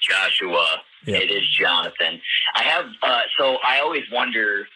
[0.00, 0.82] Joshua.
[1.06, 1.18] Yeah.
[1.18, 2.20] It is Jonathan.
[2.54, 4.66] I have uh, so I always wonder.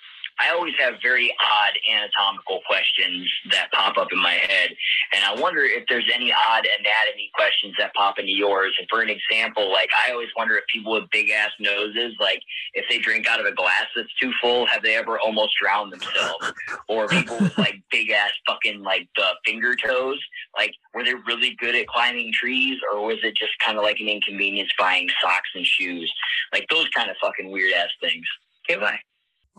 [0.40, 4.70] I always have very odd anatomical questions that pop up in my head,
[5.12, 8.74] and I wonder if there's any odd anatomy questions that pop into yours.
[8.78, 12.40] And for an example, like I always wonder if people with big ass noses, like
[12.74, 15.92] if they drink out of a glass that's too full, have they ever almost drowned
[15.92, 16.52] themselves?
[16.88, 20.18] or people with like big ass fucking like the finger toes,
[20.56, 23.98] like were they really good at climbing trees, or was it just kind of like
[24.00, 26.12] an inconvenience buying socks and shoes?
[26.52, 28.26] Like those kind of fucking weird ass things.
[28.68, 28.98] Okay, bye.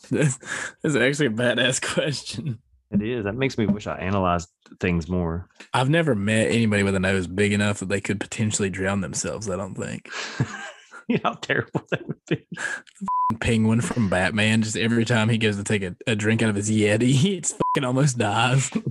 [0.09, 2.59] This, this is actually a badass question.
[2.91, 3.23] It is.
[3.23, 4.49] That makes me wish I analyzed
[4.79, 5.47] things more.
[5.73, 9.49] I've never met anybody with a nose big enough that they could potentially drown themselves.
[9.49, 10.09] I don't think.
[11.07, 12.45] you know how terrible that would be.
[13.39, 16.55] Penguin from Batman, just every time he goes to take a, a drink out of
[16.55, 18.69] his Yeti, it's fucking almost dies.
[18.69, 18.83] He's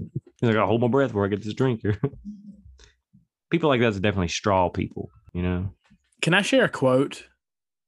[0.42, 2.00] like, I hold my breath before I get this drink here.
[3.50, 5.74] people like that's definitely straw people, you know?
[6.22, 7.24] Can I share a quote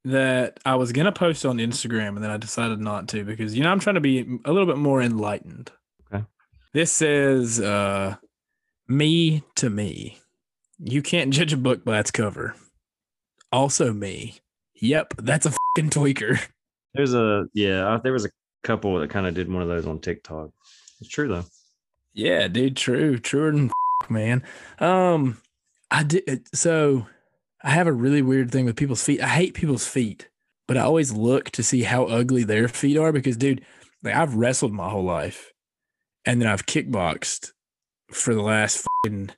[0.05, 3.63] that I was gonna post on Instagram and then I decided not to because you
[3.63, 5.71] know I'm trying to be a little bit more enlightened.
[6.13, 6.25] Okay.
[6.73, 8.17] This says uh
[8.89, 10.19] me to me.
[10.79, 12.57] You can't judge a book by its cover.
[13.53, 14.41] Also me.
[14.75, 16.41] Yep, that's a fucking tweaker.
[16.95, 18.31] There's a, yeah, there was a
[18.65, 20.51] couple that kind of did one of those on TikTok.
[21.01, 21.45] It's true though.
[22.15, 23.19] Yeah, dude, true.
[23.19, 23.71] Truer than
[24.11, 24.43] man.
[24.79, 25.39] Um
[25.91, 27.07] I did so
[27.65, 29.21] I have a really weird thing with people's feet.
[29.21, 30.29] I hate people's feet,
[30.67, 33.65] but I always look to see how ugly their feet are because, dude,
[34.03, 35.53] like I've wrestled my whole life,
[36.25, 37.53] and then I've kickboxed
[38.11, 39.31] for the last fucking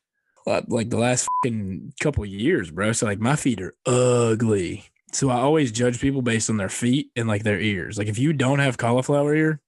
[0.46, 2.92] uh, like the last fucking couple years, bro.
[2.92, 4.84] So like my feet are ugly.
[5.12, 7.98] So I always judge people based on their feet and like their ears.
[7.98, 9.60] Like if you don't have cauliflower ear,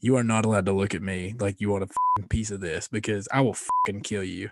[0.00, 1.84] you are not allowed to look at me like you want
[2.18, 4.50] a piece of this because I will fucking kill you.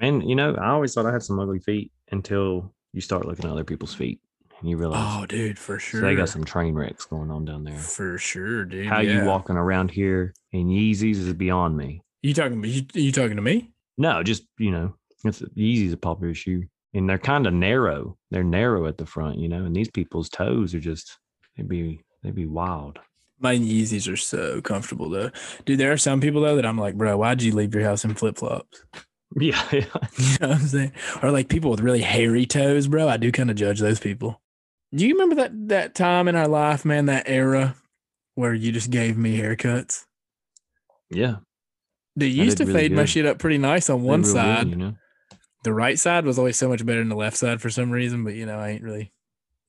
[0.00, 3.44] And you know, I always thought I had some ugly feet until you start looking
[3.44, 4.20] at other people's feet
[4.60, 6.00] and you realize Oh, dude, for sure.
[6.00, 7.76] so they got some train wrecks going on down there.
[7.76, 8.86] For sure, dude.
[8.86, 9.20] How yeah.
[9.20, 12.00] you walking around here in Yeezys is beyond me.
[12.22, 12.64] You talking?
[12.64, 13.72] You, you talking to me?
[13.98, 18.16] No, just you know, it's Yeezy's a popular shoe, and they're kind of narrow.
[18.30, 21.18] They're narrow at the front, you know, and these people's toes are just
[21.56, 22.98] they'd be they'd be wild.
[23.40, 25.30] My Yeezys are so comfortable though,
[25.66, 25.78] dude.
[25.78, 28.14] There are some people though that I'm like, bro, why'd you leave your house in
[28.14, 28.84] flip flops?
[29.40, 29.80] Yeah, yeah.
[30.18, 30.92] You know what I'm saying?
[31.22, 33.08] Or like people with really hairy toes, bro.
[33.08, 34.40] I do kind of judge those people.
[34.94, 37.06] Do you remember that that time in our life, man?
[37.06, 37.74] That era
[38.36, 40.04] where you just gave me haircuts.
[41.10, 41.36] yeah.
[42.16, 44.68] They used to really fade my shit up pretty nice on one real good, side.
[44.68, 44.94] you know.
[45.64, 48.22] The right side was always so much better than the left side for some reason,
[48.22, 49.12] but you know, I ain't really,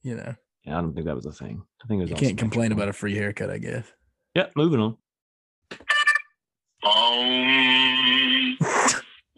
[0.03, 1.63] you know, Yeah, I don't think that was a thing.
[1.83, 2.09] I think it was.
[2.11, 3.91] you can't complain about a free haircut, I guess.
[4.35, 4.97] Yeah, moving on.
[6.83, 8.57] Um,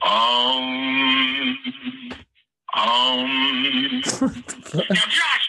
[0.07, 1.57] um,
[2.75, 4.01] um.
[4.89, 5.47] Now, Josh,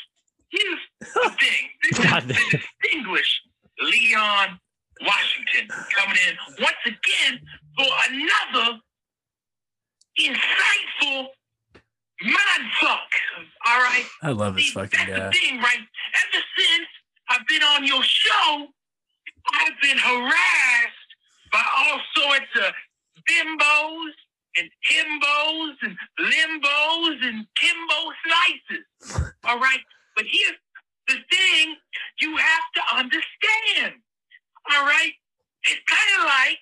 [0.51, 1.69] here's the thing.
[1.83, 3.41] This is the distinguished
[3.81, 4.59] Leon
[5.03, 7.41] Washington coming in once again
[7.77, 8.79] for another
[10.19, 11.27] insightful
[12.25, 13.11] mindfuck.
[13.67, 14.05] All right?
[14.23, 15.27] I love this See, fucking that's guy.
[15.27, 15.79] the thing, right?
[15.79, 16.89] Ever since
[17.29, 18.67] I've been on your show,
[19.55, 21.11] I've been harassed
[21.53, 22.73] by all sorts of
[23.29, 24.13] bimbos
[24.57, 29.33] and Timbos and limbos and kimbo slices.
[29.45, 29.81] All right?
[30.17, 30.59] But here's
[31.07, 31.77] the thing
[32.21, 34.01] you have to understand.
[34.73, 35.13] All right?
[35.65, 36.59] It's kind of like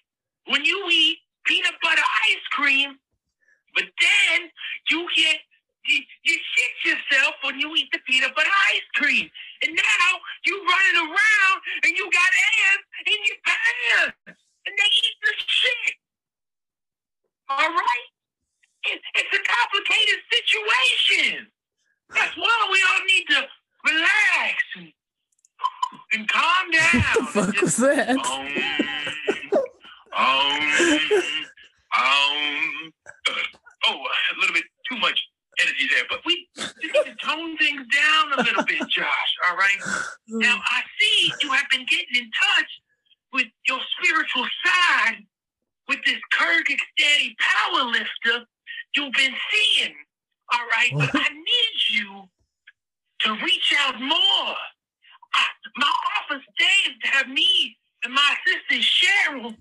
[0.46, 2.98] when you eat peanut butter ice cream,
[3.74, 4.50] but then
[4.90, 5.38] you get
[5.86, 9.30] you, you shit yourself when you eat the peanut butter ice cream.
[9.62, 10.08] And now
[10.44, 12.30] you're running around and you got
[12.66, 14.42] ants in your pants.
[14.66, 15.94] And they eat the shit.
[17.58, 18.06] All right?
[18.88, 21.46] It, it's a complicated situation.
[22.14, 23.48] That's why we all need to
[23.92, 24.92] relax and,
[26.12, 26.92] and calm down.
[26.92, 28.10] What the fuck just was that?
[28.10, 28.20] um,
[30.16, 30.60] um,
[31.96, 32.92] um,
[33.28, 33.32] uh,
[33.88, 34.04] oh,
[34.36, 35.18] a little bit too much
[35.62, 39.32] energy there, but we just need to tone things down a little bit, Josh.
[39.48, 39.78] All right.
[40.28, 42.70] Now I see you have been getting in touch
[43.32, 45.16] with your spiritual side
[45.88, 48.46] with this Kyrgyzstani power lifter
[48.94, 49.94] you've been seeing.
[50.52, 52.22] All right, but I need you
[53.20, 54.54] to reach out more.
[55.34, 55.44] I,
[55.76, 59.56] my office days to have me and my assistant Cheryl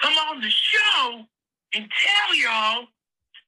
[0.00, 1.20] come on the show
[1.74, 2.86] and tell y'all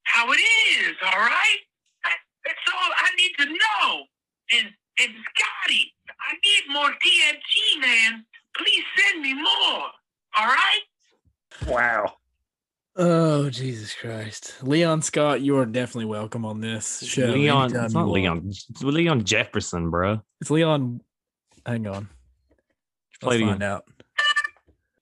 [0.05, 0.37] how it
[0.79, 1.59] is, all right?
[2.05, 4.05] That- That's all I need to know.
[4.53, 4.69] And
[5.01, 8.25] and Scotty, I need more TNT, man.
[8.57, 9.87] Please send me more.
[10.37, 10.81] All right?
[11.67, 12.15] Wow.
[12.99, 17.25] Oh Jesus Christ, Leon Scott, you are definitely welcome on this show.
[17.29, 18.07] Leon, it's not.
[18.07, 18.43] Leon.
[18.49, 20.21] It's Leon Jefferson, bro.
[20.43, 21.01] It's Leon.
[21.65, 22.11] Hang on.
[23.23, 23.85] Play Let's find out.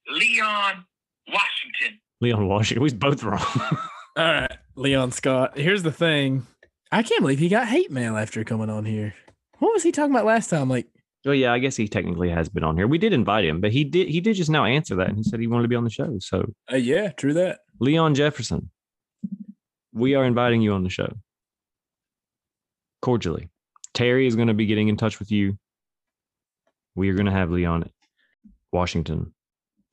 [0.08, 0.84] Leon
[1.26, 1.98] Washington.
[2.20, 2.80] Leon Washington.
[2.84, 3.40] We's both wrong.
[4.16, 5.58] All right, Leon Scott.
[5.58, 6.46] Here's the thing.
[6.92, 9.14] I can't believe he got hate mail after coming on here.
[9.58, 10.68] What was he talking about last time?
[10.68, 10.86] Like,
[11.24, 12.86] well, yeah, I guess he technically has been on here.
[12.86, 15.24] We did invite him, but he did he did just now answer that and he
[15.24, 16.18] said he wanted to be on the show.
[16.20, 17.62] So uh, yeah, true that.
[17.80, 18.70] Leon Jefferson,
[19.94, 21.08] we are inviting you on the show.
[23.00, 23.48] Cordially.
[23.94, 25.56] Terry is going to be getting in touch with you.
[26.94, 27.88] We are going to have Leon
[28.72, 29.32] Washington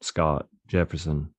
[0.02, 1.34] Scott Jefferson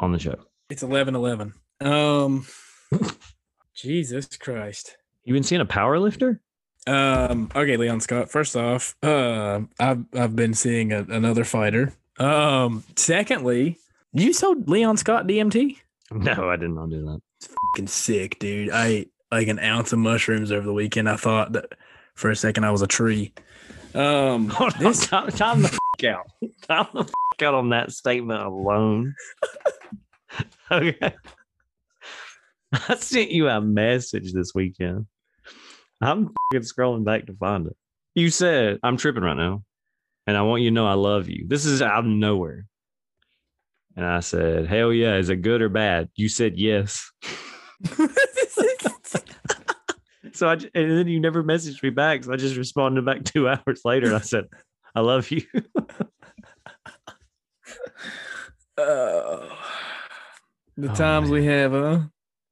[0.00, 0.36] on the show?
[0.70, 1.52] It's 11 11.
[1.80, 2.46] Um,
[3.74, 4.96] Jesus Christ.
[5.24, 6.40] You been seeing a power lifter?
[6.86, 8.30] Um, okay, Leon Scott.
[8.30, 11.92] First off, uh, I've I've been seeing a, another fighter.
[12.18, 13.78] Um, secondly,
[14.12, 15.76] you sold Leon Scott DMT?
[16.14, 17.20] No, I did not do that.
[17.46, 18.70] Fucking sick, dude.
[18.70, 21.08] I ate like an ounce of mushrooms over the weekend.
[21.08, 21.72] I thought that
[22.14, 23.32] for a second I was a tree.
[23.94, 26.26] Um, Hold on, this time, time the f- out.
[26.62, 29.14] Time the f- out on that statement alone.
[30.70, 31.14] okay.
[32.72, 35.06] I sent you a message this weekend.
[36.00, 37.76] I'm scrolling back to find it.
[38.14, 39.62] You said, I'm tripping right now.
[40.26, 41.46] And I want you to know I love you.
[41.48, 42.66] This is out of nowhere.
[43.96, 45.16] And I said, Hell yeah.
[45.16, 46.08] Is it good or bad?
[46.16, 47.10] You said yes.
[50.34, 52.24] So I, and then you never messaged me back.
[52.24, 54.06] So I just responded back two hours later.
[54.06, 54.44] And I said,
[54.94, 55.42] I love you.
[55.54, 55.62] uh,
[60.76, 62.00] the Oh, times we have, huh?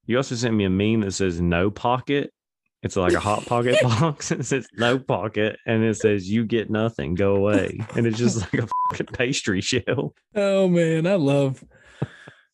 [0.07, 2.33] You also sent me a meme that says no pocket.
[2.83, 4.31] It's like a hot pocket box.
[4.31, 7.79] And it says no pocket, and it says you get nothing, go away.
[7.95, 10.15] And it's just like a fucking pastry shell.
[10.35, 11.63] Oh man, I love,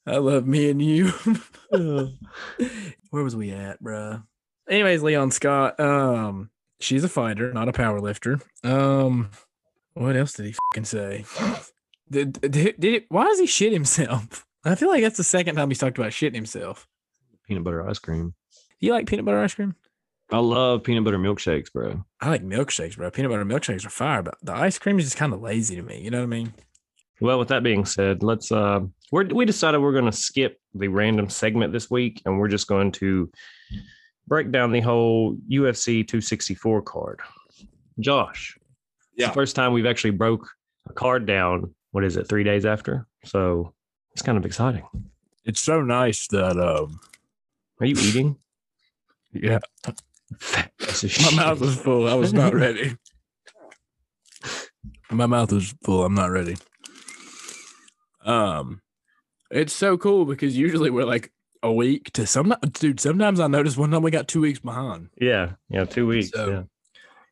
[0.06, 1.08] I love me and you.
[3.10, 4.24] Where was we at, bruh?
[4.68, 5.78] Anyways, Leon Scott.
[5.78, 8.40] Um, she's a fighter, not a power lifter.
[8.64, 9.30] Um,
[9.94, 11.24] what else did he fucking say?
[12.10, 14.44] Did, did, did it, why does he shit himself?
[14.64, 16.88] I feel like that's the second time he's talked about shitting himself.
[17.46, 18.34] Peanut butter ice cream.
[18.80, 19.76] Do you like peanut butter ice cream?
[20.30, 22.04] I love peanut butter milkshakes, bro.
[22.20, 23.10] I like milkshakes, bro.
[23.10, 25.82] Peanut butter milkshakes are fire, but the ice cream is just kind of lazy to
[25.82, 26.00] me.
[26.02, 26.52] You know what I mean?
[27.20, 28.80] Well, with that being said, let's uh
[29.12, 32.92] we're we decided we're gonna skip the random segment this week and we're just going
[32.92, 33.30] to
[34.26, 37.20] break down the whole UFC 264 card.
[38.00, 38.58] Josh.
[39.12, 39.28] It's Yeah.
[39.28, 40.46] the first time we've actually broke
[40.88, 43.06] a card down, what is it, three days after?
[43.24, 43.72] So
[44.12, 44.82] it's kind of exciting.
[45.44, 46.98] It's so nice that um,
[47.80, 48.36] Are you eating?
[49.32, 49.60] yeah,
[50.38, 52.08] Fat piece of my mouth was full.
[52.08, 52.96] I was not ready.
[55.10, 56.04] My mouth was full.
[56.04, 56.56] I'm not ready.
[58.24, 58.80] Um,
[59.50, 62.98] it's so cool because usually we're like a week to some dude.
[63.00, 65.08] Sometimes I notice one time we got two weeks behind.
[65.20, 66.30] Yeah, yeah, two weeks.
[66.30, 66.62] So- yeah.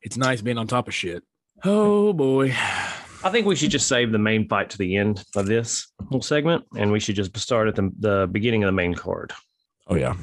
[0.02, 1.22] It's nice being on top of shit.
[1.64, 2.50] Oh boy.
[3.24, 6.20] I think we should just save the main fight to the end of this whole
[6.20, 9.33] segment, and we should just start at the, the beginning of the main card.
[9.87, 10.14] Oh yeah.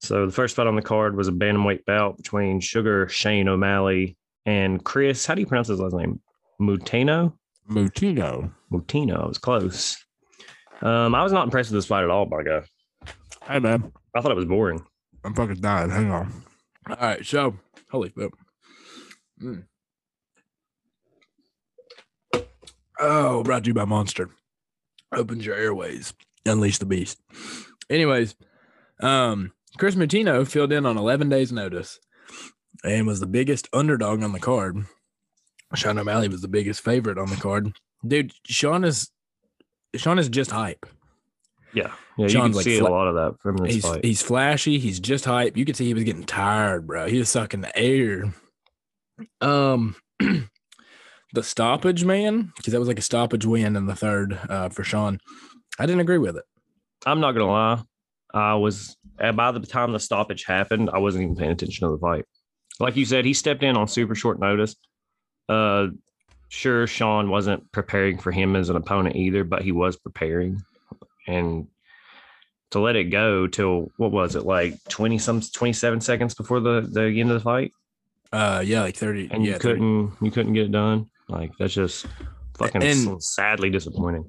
[0.00, 4.16] So the first fight on the card was a bantamweight bout between Sugar Shane O'Malley
[4.46, 5.26] and Kris.
[5.26, 6.20] How do you pronounce his last name?
[6.60, 7.32] Moutinho.
[7.68, 8.52] Moutinho.
[8.72, 9.24] Moutinho.
[9.24, 9.96] I was close.
[10.80, 12.64] Um, I was not impressed with this fight at all, by God.
[13.46, 14.84] Hey man, I thought it was boring.
[15.24, 15.90] I'm fucking dying.
[15.90, 16.44] Hang on.
[16.88, 17.56] All right, so
[17.90, 18.32] holy fuck.
[19.42, 19.64] Mm.
[23.00, 24.30] Oh, brought to you by Monster.
[25.12, 26.14] Opens your airways.
[26.44, 27.20] Unleash the beast.
[27.88, 28.36] Anyways,
[29.00, 31.98] um, Chris Martino filled in on 11 days' notice
[32.84, 34.84] and was the biggest underdog on the card.
[35.74, 37.72] Sean O'Malley was the biggest favorite on the card.
[38.06, 39.10] Dude, Sean is
[39.96, 40.86] Sean is just hype.
[41.74, 44.04] Yeah, yeah, you can like see fla- a lot of that from this He's fight.
[44.04, 44.78] he's flashy.
[44.78, 45.56] He's just hype.
[45.56, 47.06] You could see he was getting tired, bro.
[47.06, 48.32] He was sucking the air.
[49.42, 54.70] Um, the stoppage, man, because that was like a stoppage win in the third uh,
[54.70, 55.20] for Sean.
[55.78, 56.44] I didn't agree with it.
[57.04, 57.82] I'm not gonna lie.
[58.32, 61.94] I was uh, by the time the stoppage happened, I wasn't even paying attention to
[61.94, 62.24] the fight.
[62.80, 64.76] Like you said, he stepped in on super short notice.
[65.48, 65.88] Uh,
[66.48, 70.62] sure, Sean wasn't preparing for him as an opponent either, but he was preparing,
[71.26, 71.66] and
[72.70, 76.60] to let it go till what was it like twenty some twenty seven seconds before
[76.60, 77.72] the the end of the fight,
[78.32, 79.28] Uh, yeah, like thirty.
[79.30, 81.08] and yeah, you couldn't you couldn't get it done.
[81.28, 82.06] Like that's just
[82.58, 84.24] fucking And- sadly disappointing.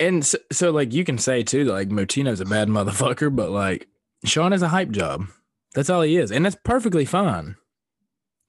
[0.00, 3.86] And so, so, like, you can say too, like, Moutinho's a bad motherfucker, but like,
[4.24, 5.26] Sean is a hype job.
[5.74, 7.56] That's all he is, and that's perfectly fine.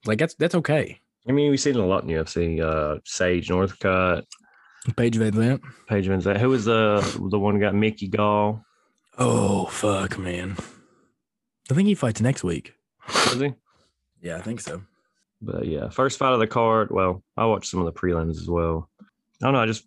[0.06, 1.00] Like, that's that's okay.
[1.28, 2.60] I mean, we've seen it a lot in UFC.
[2.60, 4.24] Uh, Sage Northcutt,
[4.96, 5.62] Paige Van Lent.
[5.88, 6.38] Paige VanZant.
[6.38, 8.64] Who was the the one who got Mickey Gall?
[9.18, 10.56] Oh fuck, man.
[11.70, 12.72] I think he fights next week.
[13.08, 13.54] Was he?
[14.22, 14.82] Yeah, I think so.
[15.42, 16.90] But yeah, first fight of the card.
[16.90, 18.88] Well, I watched some of the prelims as well.
[19.00, 19.60] I don't know.
[19.60, 19.84] I just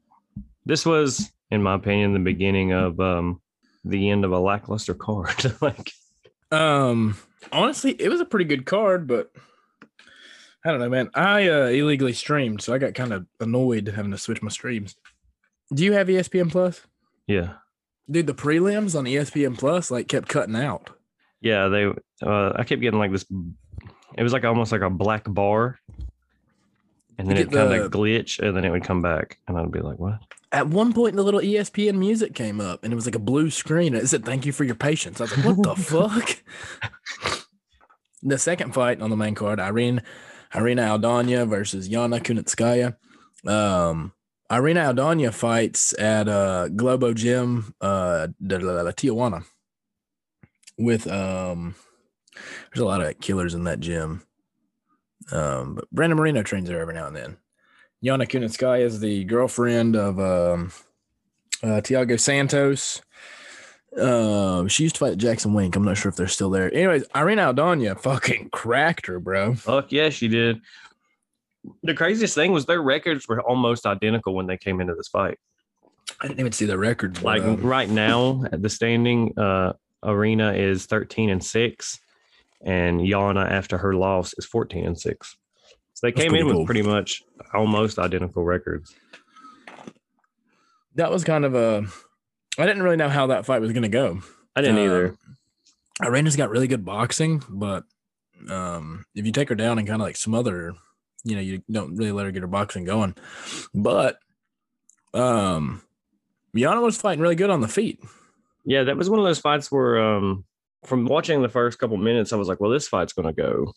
[0.66, 3.41] this was, in my opinion, the beginning of um
[3.84, 5.53] the end of a lackluster card.
[5.61, 5.91] like,
[6.51, 7.17] Um,
[7.51, 9.31] honestly, it was a pretty good card, but
[10.65, 11.09] I don't know, man.
[11.13, 14.95] I uh, illegally streamed, so I got kind of annoyed having to switch my streams.
[15.73, 16.81] Do you have ESPN Plus?
[17.27, 17.53] yeah,
[18.09, 20.89] Dude, the prelims on ESPN Plus like kept cutting out.
[21.41, 21.67] yeah.
[21.69, 21.86] They,
[22.21, 23.25] uh, I kept getting like this.
[24.17, 25.79] It was like almost like a black bar,
[27.17, 29.71] and then it kind the- of glitch, and then it would come back, and I'd
[29.71, 30.19] be like, "What?"
[30.54, 33.49] At one point the little ESPN music came up and it was like a blue
[33.49, 33.95] screen.
[33.95, 35.20] and It said, Thank you for your patience.
[35.20, 36.43] I was like, What the fuck?
[38.22, 40.04] The second fight on the main card, Irene
[40.56, 42.95] Irina Aldana versus Yana Kunitskaya.
[43.51, 44.14] Um
[44.51, 49.43] Irina Aldana fights at uh Globo Gym uh de la, Tijuana
[50.78, 51.74] with um
[52.72, 54.22] there's a lot of killers in that gym.
[55.32, 57.38] Um but Brandon Moreno trains there every now and then.
[58.04, 60.72] Yana Kunitskaya is the girlfriend of um,
[61.64, 63.01] uh, Thiago Santos.
[63.97, 65.76] Um, she used to fight Jackson Wink.
[65.76, 66.74] I'm not sure if they're still there.
[66.74, 69.56] Anyways, Irina Aldana fucking cracked her, bro.
[69.56, 70.60] Fuck yeah, she did.
[71.84, 75.39] The craziest thing was their records were almost identical when they came into this fight.
[76.20, 77.22] I didn't even see the record.
[77.22, 79.74] Like right now at the standing, uh,
[80.04, 81.99] Arena is 13 and six,
[82.62, 85.38] and Yana after her loss is 14 and six.
[86.04, 86.66] So they That's came pretty in with cool.
[86.66, 87.24] pretty much
[87.54, 88.93] almost identical records.
[90.95, 91.86] that was kind of a.
[92.58, 94.20] I didn't really know how that fight was going to go.
[94.54, 95.08] I didn't either.
[95.08, 95.18] Um,
[96.04, 97.86] Irina's got really good boxing, but
[98.49, 100.74] um, if you take her down and kind of like smother her,
[101.24, 103.16] you know, you don't really let her get her boxing going.
[103.74, 104.20] But
[105.14, 105.84] um,
[106.54, 107.99] Yana was fighting really good on the feet.
[108.66, 110.43] Yeah, that was one of those fights where, um,
[110.84, 113.74] from watching the first couple minutes, I was like, "Well, this fight's going to go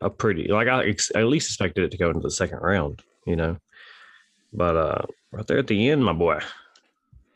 [0.00, 3.02] a pretty like I ex- at least expected it to go into the second round,
[3.26, 3.56] you know."
[4.52, 6.40] But uh, right there at the end, my boy,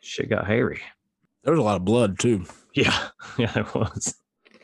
[0.00, 0.80] shit got hairy.
[1.44, 2.44] There was a lot of blood too.
[2.74, 3.08] Yeah,
[3.38, 4.14] yeah, it was.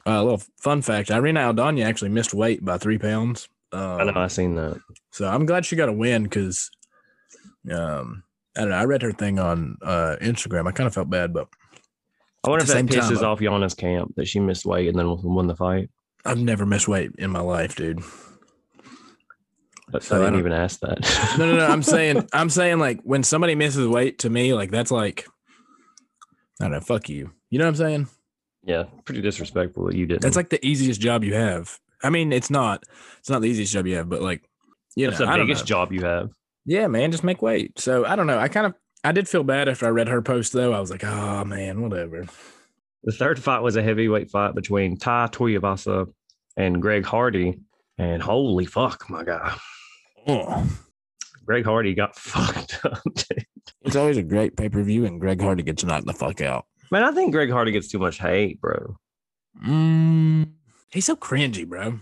[0.06, 3.48] Uh, a little fun fact: Irina Aldana actually missed weight by three pounds.
[3.72, 4.80] I know Um, I seen that.
[5.10, 6.70] so I'm glad she got a win because,
[7.70, 8.22] um,
[8.56, 8.76] I don't know.
[8.76, 10.66] I read her thing on uh, Instagram.
[10.66, 11.48] I kind of felt bad, but
[12.44, 14.88] I wonder if that same time, pisses uh, off Yana's camp that she missed weight
[14.88, 15.90] and then won the fight.
[16.24, 18.00] I've never missed weight in my life, dude.
[19.90, 21.36] But So I I didn't don't- even ask that.
[21.38, 21.66] No, no, no.
[21.66, 25.26] I'm saying, I'm saying, like when somebody misses weight to me, like that's like,
[26.60, 26.80] I don't know.
[26.80, 27.32] Fuck you.
[27.50, 28.08] You know what I'm saying?
[28.64, 30.20] yeah, pretty disrespectful that you didn't.
[30.20, 31.78] That's like the easiest job you have.
[32.02, 32.82] I mean, it's not.
[33.18, 34.42] It's not the easiest job you have, but like,
[34.94, 36.30] you know, the I don't biggest job you have.
[36.66, 37.78] Yeah, man, just make weight.
[37.78, 38.38] So I don't know.
[38.38, 40.74] I kind of, I did feel bad after I read her post though.
[40.74, 42.26] I was like, oh man, whatever.
[43.04, 46.06] The third fight was a heavyweight fight between Tai Tuivasa
[46.56, 47.60] and Greg Hardy.
[47.96, 49.56] And holy fuck, my guy.
[50.26, 50.68] Oh.
[51.44, 53.02] Greg Hardy got fucked up.
[53.04, 53.46] dude.
[53.82, 56.66] It's always a great pay per view, and Greg Hardy gets knocked the fuck out.
[56.90, 58.96] Man, I think Greg Hardy gets too much hate, bro.
[59.66, 60.50] Mm,
[60.90, 62.00] he's so cringy, bro.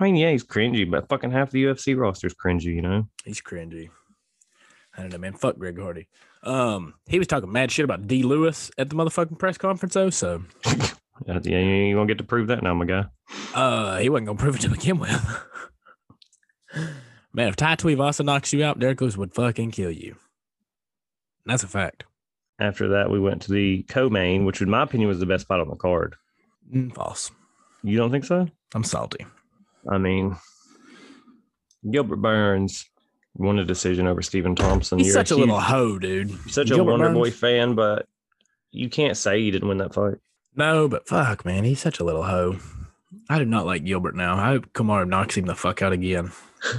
[0.00, 3.08] I mean, yeah, he's cringy, but fucking half the UFC roster's cringy, you know?
[3.24, 3.90] He's cringy.
[4.98, 5.34] I don't know, man.
[5.34, 6.08] Fuck Greg Hardy.
[6.42, 8.24] Um, he was talking mad shit about D.
[8.24, 10.10] Lewis at the motherfucking press conference, though.
[10.10, 10.42] So,
[11.26, 13.04] Yeah, you ain't gonna get to prove that now, my guy.
[13.54, 15.10] uh, he wasn't gonna prove it to begin with.
[17.32, 20.16] man, if Tai Tuivasa knocks you out, Derrick Lewis would fucking kill you.
[21.46, 22.04] That's a fact.
[22.60, 25.60] After that, we went to the co-main, which in my opinion was the best fight
[25.60, 26.16] on the card.
[26.72, 27.30] Mm, false.
[27.82, 28.48] You don't think so?
[28.74, 29.24] I'm salty.
[29.88, 30.36] I mean,
[31.90, 32.84] Gilbert Burns
[33.38, 34.98] won a decision over Stephen Thompson.
[34.98, 36.30] He's You're such a huge- little hoe, dude.
[36.50, 38.06] such a Gilbert Wonder Boy fan, but
[38.70, 40.16] you can't say he didn't win that fight.
[40.54, 42.56] No, but fuck, man, he's such a little hoe.
[43.30, 44.36] I do not like Gilbert now.
[44.36, 46.32] I hope Kamaru knocks him the fuck out again.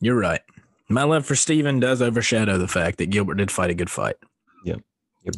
[0.00, 0.40] You're right.
[0.88, 4.16] My love for Stephen does overshadow the fact that Gilbert did fight a good fight.
[4.64, 4.78] You're.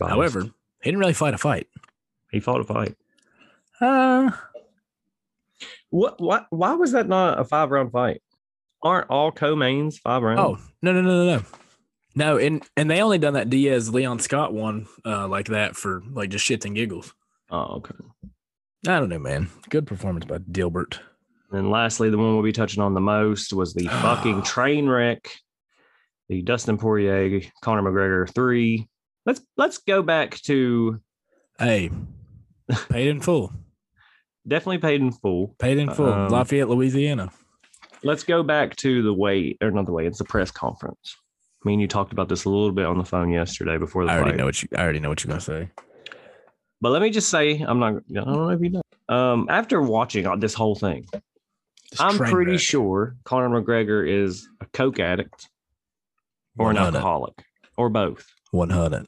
[0.01, 0.43] However,
[0.80, 1.68] he didn't really fight a fight.
[2.32, 2.97] he fought a fight.
[3.80, 4.30] Uh,
[5.91, 6.20] What?
[6.20, 6.47] What?
[6.51, 8.22] Why was that not a five round fight?
[8.85, 10.41] Aren't all co-mains five rounds?
[10.41, 11.45] oh, no, no, no, no, no.
[12.16, 16.03] No, and and they only done that Diaz Leon Scott one uh, like that for
[16.12, 17.12] like just shits and giggles.
[17.51, 17.95] oh, okay.
[18.87, 19.49] I don't know, man.
[19.70, 20.99] Good performance by Dilbert.
[21.51, 25.28] And lastly, the one we'll be touching on the most was the fucking train wreck,
[26.28, 28.87] the Dustin Poirier, Conor McGregor three.
[29.26, 31.01] Let's let's go back to
[31.59, 31.91] Hey,
[32.91, 33.53] paid in full.
[34.47, 35.57] definitely paid in full.
[35.59, 36.12] Paid in full.
[36.12, 37.30] Um, Lafayette, Louisiana.
[38.05, 40.07] Let's go back to the way or not the way.
[40.07, 41.17] It's the press conference.
[41.65, 44.11] Me and you talked about this a little bit on the phone yesterday before the
[44.13, 44.37] I already fight.
[44.39, 44.69] know what you.
[44.77, 45.71] I already know what you're gonna say.
[46.81, 47.95] But let me just say, I'm not.
[47.95, 48.83] I don't know if you know.
[49.09, 51.07] Um, after watching all- this whole thing,
[51.91, 52.61] This I'm pretty wreck.
[52.61, 55.49] sure Conor McGregor is a coke addict
[56.59, 57.43] or an alcoholic
[57.79, 58.27] or both.
[58.51, 59.07] One hundred.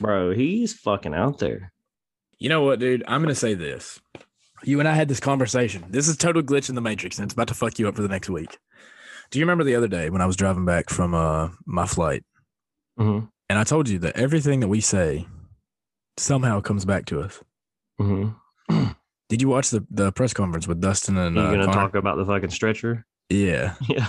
[0.00, 1.72] Bro, he's fucking out there.
[2.38, 3.04] You know what, dude?
[3.06, 4.00] I'm gonna say this.
[4.64, 5.84] You and I had this conversation.
[5.88, 8.02] This is total glitch in the matrix, and it's about to fuck you up for
[8.02, 8.58] the next week.
[9.30, 12.24] Do you remember the other day when I was driving back from uh my flight,
[12.98, 13.26] Mm-hmm.
[13.48, 15.26] and I told you that everything that we say
[16.16, 17.40] somehow comes back to us?
[18.00, 18.88] Mm-hmm.
[19.28, 21.74] Did you watch the, the press conference with Dustin and you uh, gonna Conor?
[21.78, 23.04] talk about the fucking stretcher?
[23.28, 24.06] Yeah, Yeah.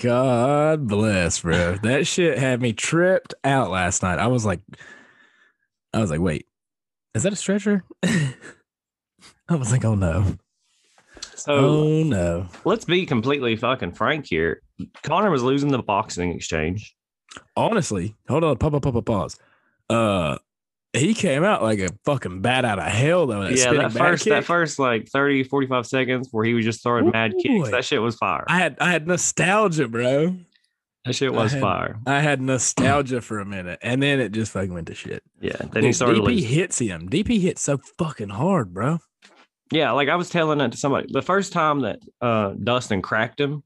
[0.00, 1.76] God bless, bro.
[1.82, 4.18] That shit had me tripped out last night.
[4.18, 4.60] I was like,
[5.94, 6.46] I was like, wait,
[7.14, 7.82] is that a stretcher?
[9.48, 10.36] I was like, oh no.
[11.34, 12.48] So Oh no.
[12.64, 14.62] let's be completely fucking frank here.
[15.02, 16.94] Conor was losing the boxing exchange.
[17.56, 19.38] Honestly, hold on, pause, pause, pause, pause.
[19.88, 20.38] Uh,
[20.92, 23.42] he came out like a fucking bat out of hell though.
[23.44, 27.10] That yeah, that first that first like 30, 45 seconds where he was just throwing
[27.10, 27.68] mad kicks.
[27.68, 27.70] Ooh.
[27.70, 28.44] That shit was fire.
[28.48, 30.36] I had I had nostalgia, bro.
[31.04, 31.98] That shit I was had- fire.
[32.06, 35.22] I had nostalgia for a minute, and then it just fucking went to shit.
[35.40, 35.56] Yeah.
[35.58, 36.48] Then Dude, he started DP losing.
[36.48, 37.08] hits him.
[37.10, 38.98] DP hits so fucking hard, bro.
[39.72, 41.08] Yeah, like I was telling that to somebody.
[41.10, 43.62] The first time that uh Dustin cracked him,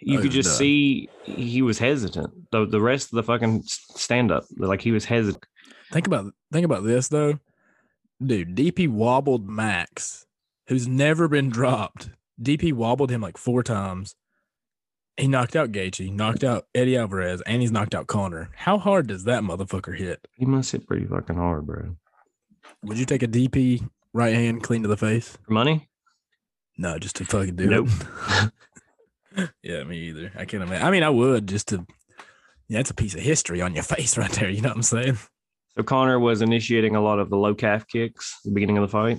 [0.00, 0.58] you Oh, could just done.
[0.58, 2.50] see he was hesitant.
[2.50, 5.44] The the rest of the fucking stand up, like he was hesitant.
[5.92, 7.38] Think about think about this though,
[8.24, 8.56] dude.
[8.56, 10.26] DP wobbled Max,
[10.66, 12.10] who's never been dropped.
[12.40, 14.16] DP wobbled him like four times.
[15.18, 18.48] He knocked out Gaethje, knocked out Eddie Alvarez, and he's knocked out Conor.
[18.56, 20.26] How hard does that motherfucker hit?
[20.36, 21.96] He must hit pretty fucking hard, bro.
[22.82, 25.36] Would you take a DP right hand clean to the face?
[25.44, 25.88] For money?
[26.78, 27.88] No, just to fucking do Nope.
[29.36, 29.50] it.
[29.62, 30.32] yeah, me either.
[30.36, 30.86] I can't imagine.
[30.86, 31.86] I mean, I would just to.
[32.68, 34.48] Yeah, it's a piece of history on your face right there.
[34.48, 35.18] You know what I'm saying?
[35.76, 38.82] So Conor was initiating a lot of the low calf kicks at the beginning of
[38.82, 39.18] the fight.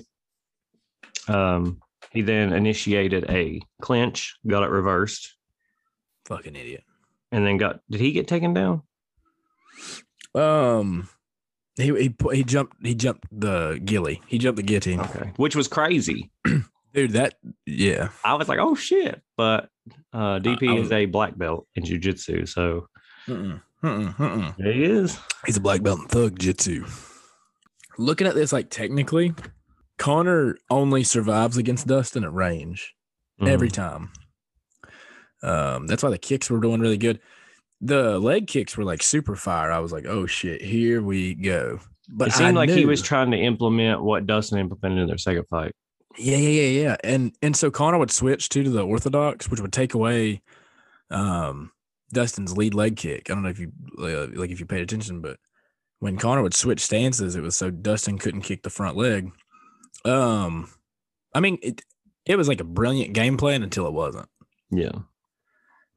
[1.28, 1.80] Um,
[2.10, 5.34] he then initiated a clinch, got it reversed,
[6.26, 6.84] Fucking idiot.
[7.32, 7.80] and then got.
[7.90, 8.82] Did he get taken down?
[10.34, 11.08] Um,
[11.76, 14.20] he he he jumped he jumped the gilly.
[14.26, 15.00] He jumped the guillotine.
[15.00, 16.30] Okay, which was crazy.
[16.94, 17.34] Dude, that
[17.66, 18.10] yeah.
[18.24, 19.20] I was like, oh shit.
[19.36, 19.68] But
[20.12, 22.88] uh, DP I is was- a black belt in jujitsu, so
[23.28, 24.54] Mm-mm, mm-mm, mm-mm.
[24.56, 25.18] he is.
[25.46, 26.86] He's a black belt in thug jitsu.
[27.98, 29.34] Looking at this, like technically,
[29.98, 32.94] Conor only survives against Dustin at range
[33.40, 33.72] every Mhm.
[33.72, 34.12] time.
[35.42, 37.20] Um, that's why the kicks were doing really good.
[37.80, 39.70] The leg kicks were like super fire.
[39.70, 41.80] I was like, oh shit, here we go.
[42.08, 45.18] But It seemed I like he was trying to implement what Dustin implemented in their
[45.18, 45.72] second fight.
[46.16, 46.96] Yeah, yeah, yeah, yeah.
[47.02, 50.42] And and so Conor would switch too to the orthodox, which would take away
[51.10, 51.72] um
[52.12, 53.30] Dustin's lead leg kick.
[53.30, 55.38] I don't know if you uh, like if you paid attention, but
[55.98, 59.32] when Conor would switch stances, it was so Dustin couldn't kick the front leg.
[60.04, 60.70] Um,
[61.34, 61.82] I mean it
[62.26, 64.28] it was like a brilliant game plan until it wasn't.
[64.70, 64.92] Yeah.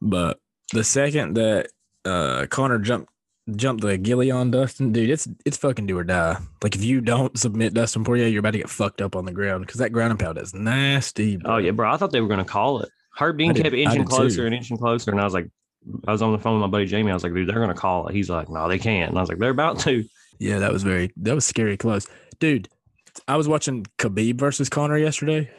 [0.01, 0.39] But
[0.74, 1.68] the second that
[2.05, 3.09] uh Conor jumped
[3.55, 6.38] jumped the gilly on Dustin, dude, it's it's fucking do or die.
[6.63, 9.32] Like if you don't submit Dustin Poirier, you're about to get fucked up on the
[9.32, 11.39] ground because that ground and pound is nasty.
[11.45, 11.91] Oh yeah, bro.
[11.91, 12.89] I thought they were gonna call it.
[13.18, 14.45] Herb Dean did- kept inching closer too.
[14.45, 15.49] and inching closer, and I was like,
[16.07, 17.09] I was on the phone with my buddy Jamie.
[17.11, 18.13] I was like, dude, they're gonna call it.
[18.15, 19.09] He's like, no, they can't.
[19.09, 20.03] And I was like, they're about to.
[20.39, 22.05] Yeah, that was very that was scary close.
[22.39, 22.68] Dude,
[23.28, 25.49] I was watching Khabib versus Conor yesterday.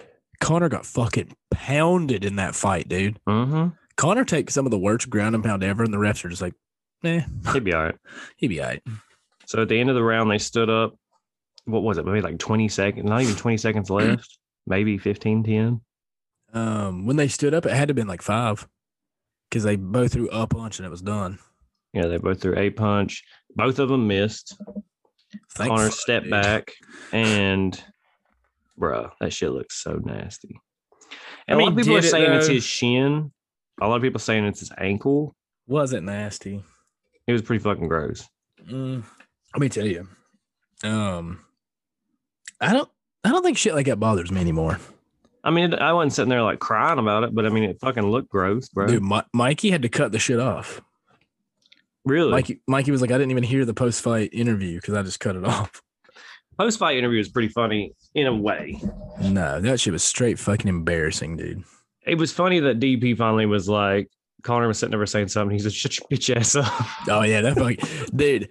[0.41, 3.19] Conor got fucking pounded in that fight, dude.
[3.29, 3.69] Mm-hmm.
[3.99, 6.41] Conor takes some of the worst ground and pound ever, and the refs are just
[6.41, 6.55] like,
[7.05, 7.21] eh,
[7.53, 7.97] He'd be all right.
[8.37, 8.83] he'd be all right.
[9.47, 10.95] So at the end of the round, they stood up.
[11.67, 12.07] What was it?
[12.07, 14.39] Maybe like 20 seconds, not even 20 seconds left.
[14.67, 15.81] Maybe 15, 10.
[16.55, 18.67] Um, when they stood up, it had to have been like five.
[19.51, 21.39] Because they both threw a punch and it was done.
[21.95, 23.25] Yeah, they both threw a punch.
[23.57, 24.57] Both of them missed.
[25.55, 26.31] Thank Conor fuck, stepped dude.
[26.31, 26.73] back,
[27.13, 27.83] and
[28.77, 30.61] bro, that shit looks so nasty.
[31.11, 31.17] I
[31.49, 33.33] And a lot mean, of people are did it, saying it's his shin.
[33.81, 35.35] A lot of people saying it's his ankle.
[35.67, 36.63] Was it nasty?
[37.27, 38.27] It was pretty fucking gross.
[38.69, 39.05] Mm,
[39.55, 40.09] let me tell you.
[40.83, 41.41] Um,
[42.61, 42.89] I don't.
[43.25, 44.79] I don't think shit like that bothers me anymore.
[45.45, 48.05] I mean, I wasn't sitting there like crying about it, but I mean, it fucking
[48.11, 48.87] looked gross, bro.
[48.87, 50.81] Dude, Mi- Mikey had to cut the shit off.
[52.05, 52.31] really?
[52.31, 55.21] Mikey, Mikey was like, I didn't even hear the post fight interview because I just
[55.21, 55.83] cut it off.
[56.59, 58.81] Post fight interview was pretty funny in a way.
[59.23, 61.63] No, that shit was straight fucking embarrassing, dude.
[62.07, 64.11] It was funny that DP finally was like,
[64.43, 65.55] Conor was sitting there saying something.
[65.57, 66.67] He said, "Shut your bitch ass up."
[67.09, 68.49] Oh yeah, that fucking dude.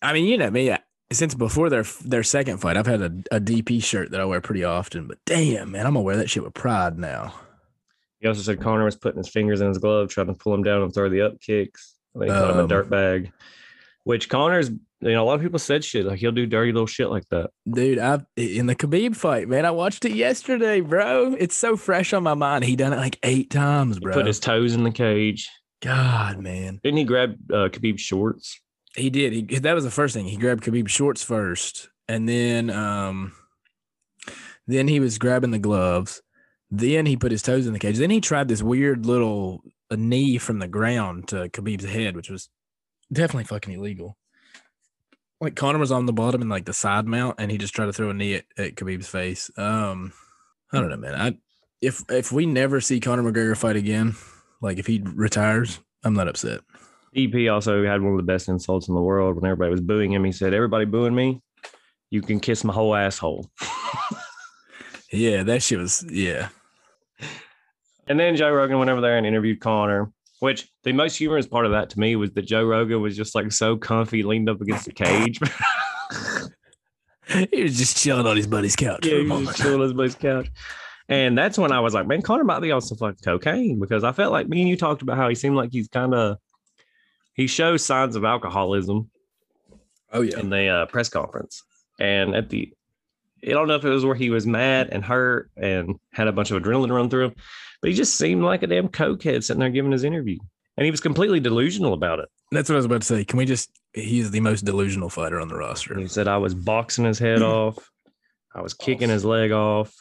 [0.00, 0.70] I mean, you know me.
[0.70, 0.78] I-
[1.12, 4.40] Since before their their second fight, I've had a, a DP shirt that I wear
[4.40, 5.06] pretty often.
[5.08, 7.34] But damn, man, I'm gonna wear that shit with pride now.
[8.20, 10.62] He also said Conor was putting his fingers in his glove, trying to pull him
[10.62, 11.94] down and throw the up kicks.
[12.16, 13.32] I think he called him a Um, dirt bag.
[14.04, 16.86] Which Conor's, you know, a lot of people said shit like he'll do dirty little
[16.86, 17.50] shit like that.
[17.68, 19.64] Dude, I in the Khabib fight, man.
[19.64, 21.34] I watched it yesterday, bro.
[21.38, 22.64] It's so fresh on my mind.
[22.64, 24.12] He done it like eight times, He bro.
[24.12, 25.48] put his toes in the cage.
[25.82, 26.80] God, man.
[26.82, 28.60] Didn't he grab uh, Khabib's shorts?
[28.94, 29.32] He did.
[29.32, 30.26] He that was the first thing.
[30.26, 33.32] He grabbed Khabib shorts first, and then um,
[34.66, 36.22] then he was grabbing the gloves.
[36.70, 37.98] Then he put his toes in the cage.
[37.98, 42.30] Then he tried this weird little a knee from the ground to Khabib's head, which
[42.30, 42.48] was
[43.12, 44.16] definitely fucking illegal.
[45.40, 47.86] Like Conor was on the bottom in like the side mount, and he just tried
[47.86, 49.50] to throw a knee at, at Khabib's face.
[49.56, 50.12] Um,
[50.72, 51.14] I don't know, man.
[51.14, 51.34] I
[51.80, 54.14] if if we never see Conor McGregor fight again,
[54.60, 56.60] Like if he retires, I'm not upset.
[57.14, 60.12] DP also had one of the best insults in the world when everybody was booing
[60.12, 60.24] him.
[60.24, 61.42] He said, Everybody booing me,
[62.10, 63.50] you can kiss my whole asshole.
[65.14, 66.48] Yeah, that shit was yeah.
[68.08, 71.64] And then Joe Rogan went over there and interviewed Conor, which the most humorous part
[71.66, 74.60] of that to me was that Joe Rogan was just like so comfy, leaned up
[74.60, 75.38] against the cage.
[77.50, 79.06] He was just chilling on his buddy's couch.
[79.06, 80.48] yeah, he was just chilling on his buddy's couch.
[81.08, 84.04] And that's when I was like, man, Conor might be on some fucking cocaine because
[84.04, 86.36] I felt like me and you talked about how he seemed like he's kind of,
[87.32, 89.10] he shows signs of alcoholism
[90.12, 90.38] Oh yeah.
[90.38, 91.62] in the uh, press conference.
[91.98, 92.72] And at the,
[93.42, 96.32] I don't know if it was where he was mad and hurt and had a
[96.32, 97.34] bunch of adrenaline run through him,
[97.84, 100.38] but he just seemed like a damn cokehead sitting there giving his interview.
[100.78, 102.30] And he was completely delusional about it.
[102.50, 103.26] That's what I was about to say.
[103.26, 105.98] Can we just, he is the most delusional fighter on the roster.
[105.98, 107.90] He said, I was boxing his head off.
[108.54, 109.94] I was kicking his leg off.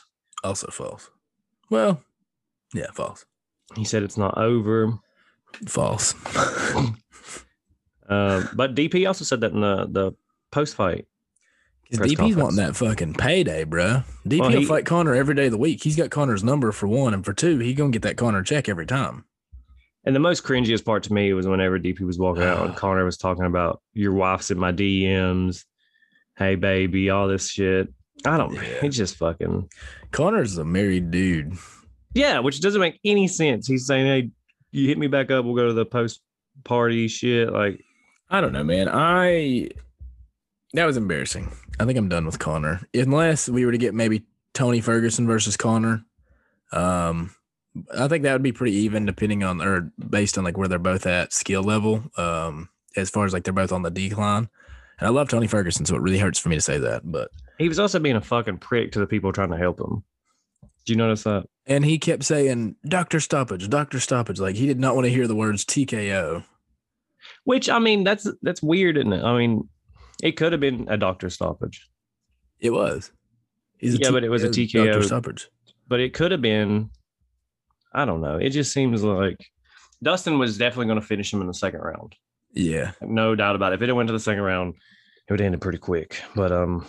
[0.45, 1.09] Also false.
[1.69, 2.01] Well,
[2.73, 3.25] yeah, false.
[3.75, 4.93] He said, it's not over.
[5.67, 6.15] False.
[8.07, 10.11] Uh, but DP also said that in the, the
[10.53, 11.05] post fight.
[11.99, 12.35] DP's conference.
[12.41, 14.03] wanting that fucking payday, bro.
[14.27, 15.83] DP Well, will fight Conor every day of the week.
[15.83, 18.67] He's got Conor's number for one, and for two, he gonna get that Conor check
[18.69, 19.25] every time.
[20.05, 23.05] And the most cringiest part to me was whenever DP was walking out and Conor
[23.05, 25.63] was talking about your wife's in my DMs.
[26.37, 27.87] Hey, baby, all this shit.
[28.25, 28.61] I don't, Yeah.
[28.81, 29.69] he's just fucking,
[30.11, 31.53] Conor's a married dude.
[32.13, 33.65] yeah, which doesn't make any sense.
[33.67, 34.29] He's saying, hey,
[34.71, 35.45] you hit me back up.
[35.45, 36.21] We'll go to the post
[36.63, 37.51] party shit.
[37.53, 37.81] Like,
[38.29, 38.89] I don't know, man.
[38.89, 39.69] I
[40.73, 41.51] that was embarrassing.
[41.79, 42.81] I think I'm done with Conor.
[42.93, 46.03] Unless we were to get maybe Tony Ferguson versus Conor.
[46.71, 47.35] Um
[47.95, 50.79] I think that would be pretty even depending on or based on like where they're
[50.79, 52.03] both at skill level.
[52.17, 54.49] Um as far as like they're both on the decline.
[54.99, 57.01] And I love Tony Ferguson, so it really hurts for me to say that.
[57.03, 60.03] But he was also being a fucking prick to the people trying to help him.
[60.85, 61.45] Do you notice that?
[61.65, 64.39] and he kept saying Doctor Stoppage, Doctor Stoppage.
[64.39, 66.43] Like he did not want to hear the words TKO.
[67.45, 69.23] Which, I mean, that's, that's weird, isn't it?
[69.23, 69.69] I mean,
[70.23, 71.87] it could have been a doctor stoppage.
[72.59, 73.11] It was.
[73.77, 74.49] He's Yeah, but it was a.
[74.49, 75.03] TKO.
[75.03, 75.49] Stoppage.
[75.87, 76.89] but it could have been
[77.95, 79.37] i don't know it just seems like
[80.01, 82.15] dustin was definitely going to finish him in the second round
[82.53, 82.91] Yeah.
[83.01, 84.73] no doubt about it if it had went to the second round
[85.27, 86.85] it would have ended pretty quick but um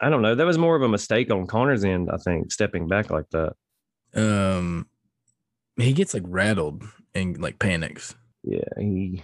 [0.00, 2.88] i don't know that was more of a mistake on conor's end i think stepping
[2.88, 3.52] back like that
[4.16, 4.88] um
[5.76, 6.82] he gets like rattled
[7.14, 9.22] and like panics yeah he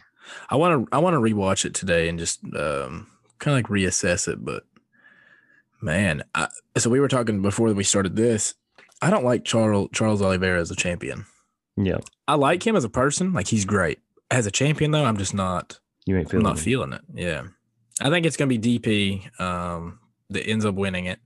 [0.51, 3.09] i want to i want to rewatch it today and just um
[3.43, 4.65] kind of like reassess it but
[5.83, 8.55] man I, so we were talking before we started this
[9.03, 11.27] i don't like charles charles oliveira as a champion.
[11.77, 11.99] Yeah.
[12.29, 13.99] I like him as a person like he's great.
[14.31, 16.47] As a champion though i'm just not you ain't feeling.
[16.47, 16.63] i'm not it.
[16.63, 17.43] feeling it yeah.
[18.01, 19.99] I think it's gonna be dp um
[20.31, 21.19] that ends up winning it.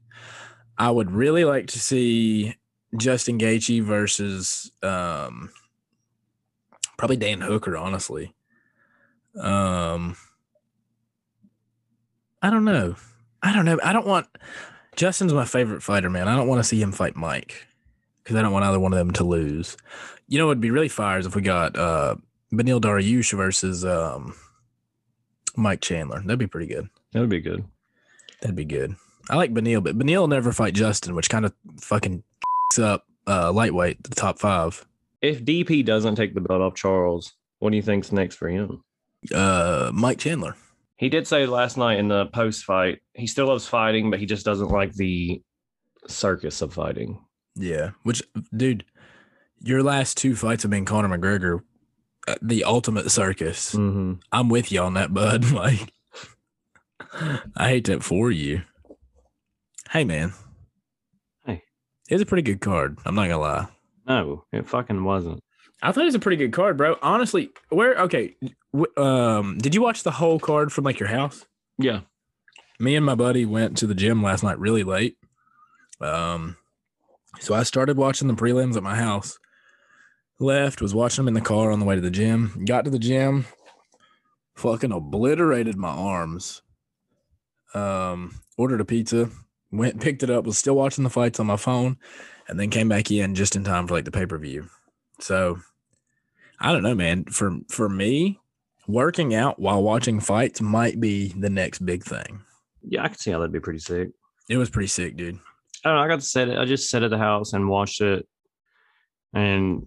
[0.79, 2.57] I would really like to see
[2.97, 5.51] justin Gaethje versus um
[6.97, 8.35] probably dan hooker honestly.
[9.39, 10.17] Um
[12.43, 12.95] i don't know
[13.43, 14.26] i don't know i don't want
[14.95, 17.66] justin's my favorite fighter man i don't want to see him fight mike
[18.22, 19.76] because i don't want either one of them to lose
[20.28, 22.14] you know it'd be really fire is if we got uh
[22.53, 24.34] Beneil Dariush versus um
[25.57, 26.20] Mike Chandler.
[26.20, 26.89] That'd be pretty good.
[27.12, 27.64] that would be good
[28.41, 28.95] That'd be good.
[29.30, 32.22] I like Beneil, but Beneil never fight Justin, which kind of fucking
[32.78, 34.87] up uh lightweight, the top five.
[35.22, 38.82] if dp doesn't take the belt off charles what do you think's next for him
[39.34, 40.55] Uh Mike Chandler.
[40.97, 44.27] He did say last night in the post fight he still loves fighting but he
[44.27, 45.41] just doesn't like the
[46.09, 47.19] circus of fighting
[47.57, 47.91] Yeah.
[48.03, 48.23] Which
[48.55, 48.85] dude,
[49.61, 51.63] your last two fights have been Conor McGregor,
[52.43, 53.75] the ultimate circus.
[53.75, 54.15] mm-hmm.
[54.31, 55.45] I'm with you on that, bud.
[55.53, 55.91] Like
[57.57, 58.63] I hate that for you.
[59.91, 60.33] Hey man.
[61.47, 61.63] Hey.
[62.09, 62.99] It's a pretty good card.
[63.05, 63.67] I'm not gonna lie.
[64.07, 65.41] no it fucking wasn't
[65.83, 66.97] I thought it was a pretty good card, bro.
[67.03, 68.35] Honestly, where okay,
[68.97, 71.45] um, did you watch the whole card from like your house?
[71.79, 72.01] yeah
[72.79, 75.16] Me and my buddy went to the gym last night really late.
[76.01, 76.57] Um,
[77.41, 79.39] so I started watching the prelims at my house.
[80.39, 82.64] Left, was watching them in the car on the way to the gym.
[82.66, 83.47] Got to the gym,
[84.55, 86.62] fucking obliterated my arms.
[87.72, 89.31] Um, ordered a pizza,
[89.70, 91.97] went picked it up, was still watching the fights on my phone,
[92.49, 94.68] and then came back in just in time for like the pay per view.
[95.20, 95.59] So
[96.61, 97.24] I don't know, man.
[97.24, 98.39] For for me,
[98.87, 102.41] working out while watching fights might be the next big thing.
[102.82, 104.11] Yeah, I could see how that'd be pretty sick.
[104.49, 105.39] It was pretty sick, dude.
[105.84, 106.05] I don't know.
[106.05, 106.59] I got to set it.
[106.59, 108.26] I just sat at the house and watched it,
[109.32, 109.87] and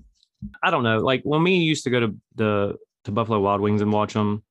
[0.61, 0.99] I don't know.
[0.99, 4.43] Like when we used to go to the to Buffalo Wild Wings and watch them,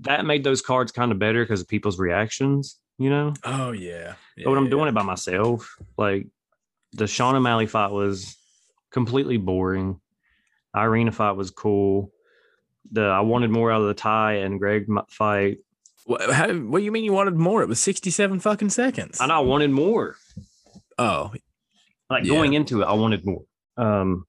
[0.00, 2.78] that made those cards kind of better because of people's reactions.
[2.98, 3.34] You know.
[3.44, 4.14] Oh yeah.
[4.36, 6.26] but when I'm doing it by myself, like
[6.92, 8.36] the Sean O'Malley fight was
[8.90, 10.00] completely boring.
[10.76, 12.12] Irina fight was cool.
[12.90, 15.58] The I wanted more out of the Tai and Greg fight.
[16.04, 17.62] What, how, what do you mean you wanted more?
[17.62, 19.20] It was 67 fucking seconds.
[19.20, 20.16] And I wanted more.
[20.98, 21.32] Oh,
[22.10, 22.34] Like Yeah.
[22.34, 23.44] going into it, I wanted more.
[23.76, 24.26] Um,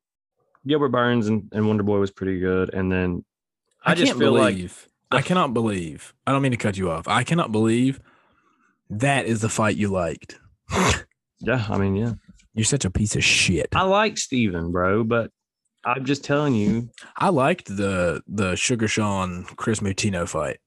[0.66, 3.26] Gilbert Burns and, and Wonder Boy was pretty good, and then
[3.84, 4.88] I, I, just feel like believe.
[5.12, 6.14] I cannot believe.
[6.26, 7.08] I don't mean to cut you off.
[7.08, 8.00] I cannot believe
[8.90, 10.40] that is the fight you liked.
[11.40, 12.14] yeah, I mean yeah,
[12.54, 13.68] You're such a piece of shit.
[13.74, 15.32] I like Stephen, bro, but
[15.86, 20.60] I'm just telling you, I liked the the Sugar Sean Kris Moutinho fight,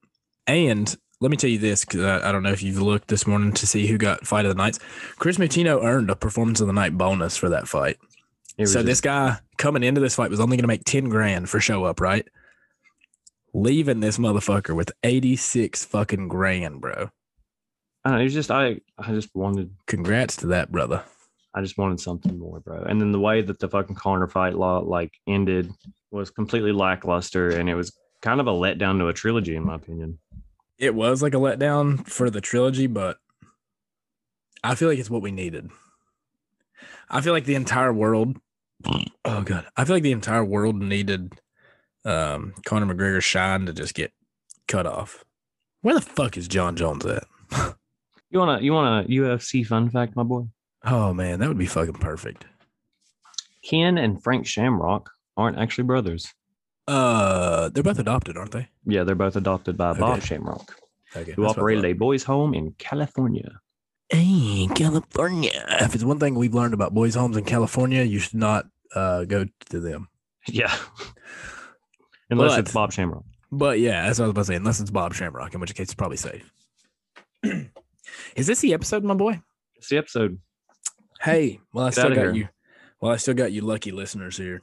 [0.46, 3.26] and let me tell you this because I, I don't know if you've looked this
[3.26, 4.78] morning to see who got fight of the nights.
[5.18, 7.96] Kris Moutinho earned a performance of the night bonus for that fight.
[8.58, 11.48] So just- this guy coming into this fight was only going to make ten grand
[11.48, 12.26] for show up, right?
[13.54, 17.10] Leaving this motherfucker with eighty six fucking grand, bro.
[18.04, 21.02] I don't know, it was just I I just wanted Congrats to that brother.
[21.56, 22.82] I just wanted something more, bro.
[22.82, 25.72] And then the way that the fucking Conor fight law like ended
[26.10, 29.76] was completely lackluster, and it was kind of a letdown to a trilogy, in my
[29.76, 30.18] opinion.
[30.78, 33.16] It was like a letdown for the trilogy, but
[34.62, 35.70] I feel like it's what we needed.
[37.08, 38.36] I feel like the entire world.
[39.24, 41.40] Oh god, I feel like the entire world needed
[42.04, 44.12] um, Conor McGregor's shine to just get
[44.68, 45.24] cut off.
[45.80, 47.24] Where the fuck is Jon Jones at?
[48.28, 50.46] You want to you want a UFC fun fact, my boy?
[50.86, 52.46] Oh man, that would be fucking perfect.
[53.62, 56.32] Ken and Frank Shamrock aren't actually brothers.
[56.86, 58.68] Uh, they're both adopted, aren't they?
[58.84, 60.76] Yeah, they're both adopted by Bob Shamrock,
[61.16, 63.60] Okay, who operated a boys' home in California.
[64.08, 65.64] Hey, California.
[65.80, 69.24] If it's one thing we've learned about boys' homes in California, you should not uh,
[69.24, 70.08] go to them.
[70.48, 70.72] Yeah,
[72.30, 73.24] unless But- it's Bob Shamrock.
[73.50, 74.54] But yeah, that's what I was about to say.
[74.54, 76.48] Unless it's Bob Shamrock, in which case it's probably safe.
[78.36, 79.40] Is this the episode, my boy?
[79.76, 80.38] It's the episode.
[81.26, 82.34] Hey, well, I Get still got here.
[82.34, 82.48] you.
[83.00, 84.62] Well, I still got you lucky listeners here.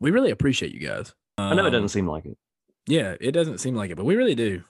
[0.00, 1.14] We really appreciate you guys.
[1.36, 2.36] I know it Um, doesn't seem like it.
[2.86, 4.62] Yeah, it doesn't seem like it, but we really do.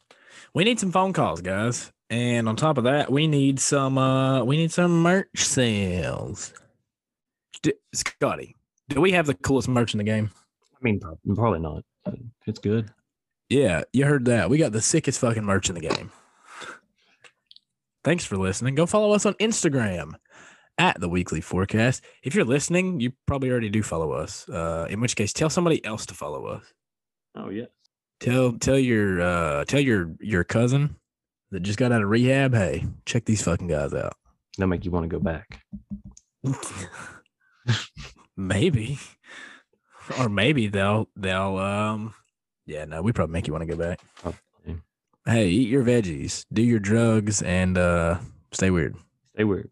[0.54, 1.92] We need some phone calls, guys.
[2.10, 6.52] And on top of that, we need some uh we need some merch sales.
[7.62, 8.56] D- Scotty,
[8.88, 10.30] do we have the coolest merch in the game?
[10.74, 11.00] I mean,
[11.34, 11.84] probably not.
[12.46, 12.90] It's good.
[13.50, 14.48] Yeah, you heard that.
[14.50, 16.10] We got the sickest fucking merch in the game.
[18.04, 18.74] Thanks for listening.
[18.74, 20.12] Go follow us on Instagram
[20.78, 22.04] at the weekly forecast.
[22.22, 24.48] If you're listening, you probably already do follow us.
[24.48, 26.64] Uh, in which case, tell somebody else to follow us.
[27.34, 27.66] Oh yeah.
[28.20, 30.96] Tell tell your uh tell your your cousin
[31.50, 32.54] that just got out of rehab.
[32.54, 34.14] Hey, check these fucking guys out.
[34.56, 35.62] That'll make you want to go back.
[38.36, 38.98] maybe,
[40.18, 42.14] or maybe they'll they'll um
[42.66, 44.00] yeah no we probably make you want to go back.
[44.16, 44.82] Probably.
[45.24, 48.18] Hey, eat your veggies, do your drugs, and uh
[48.52, 48.96] stay weird.
[49.34, 49.70] Stay weird.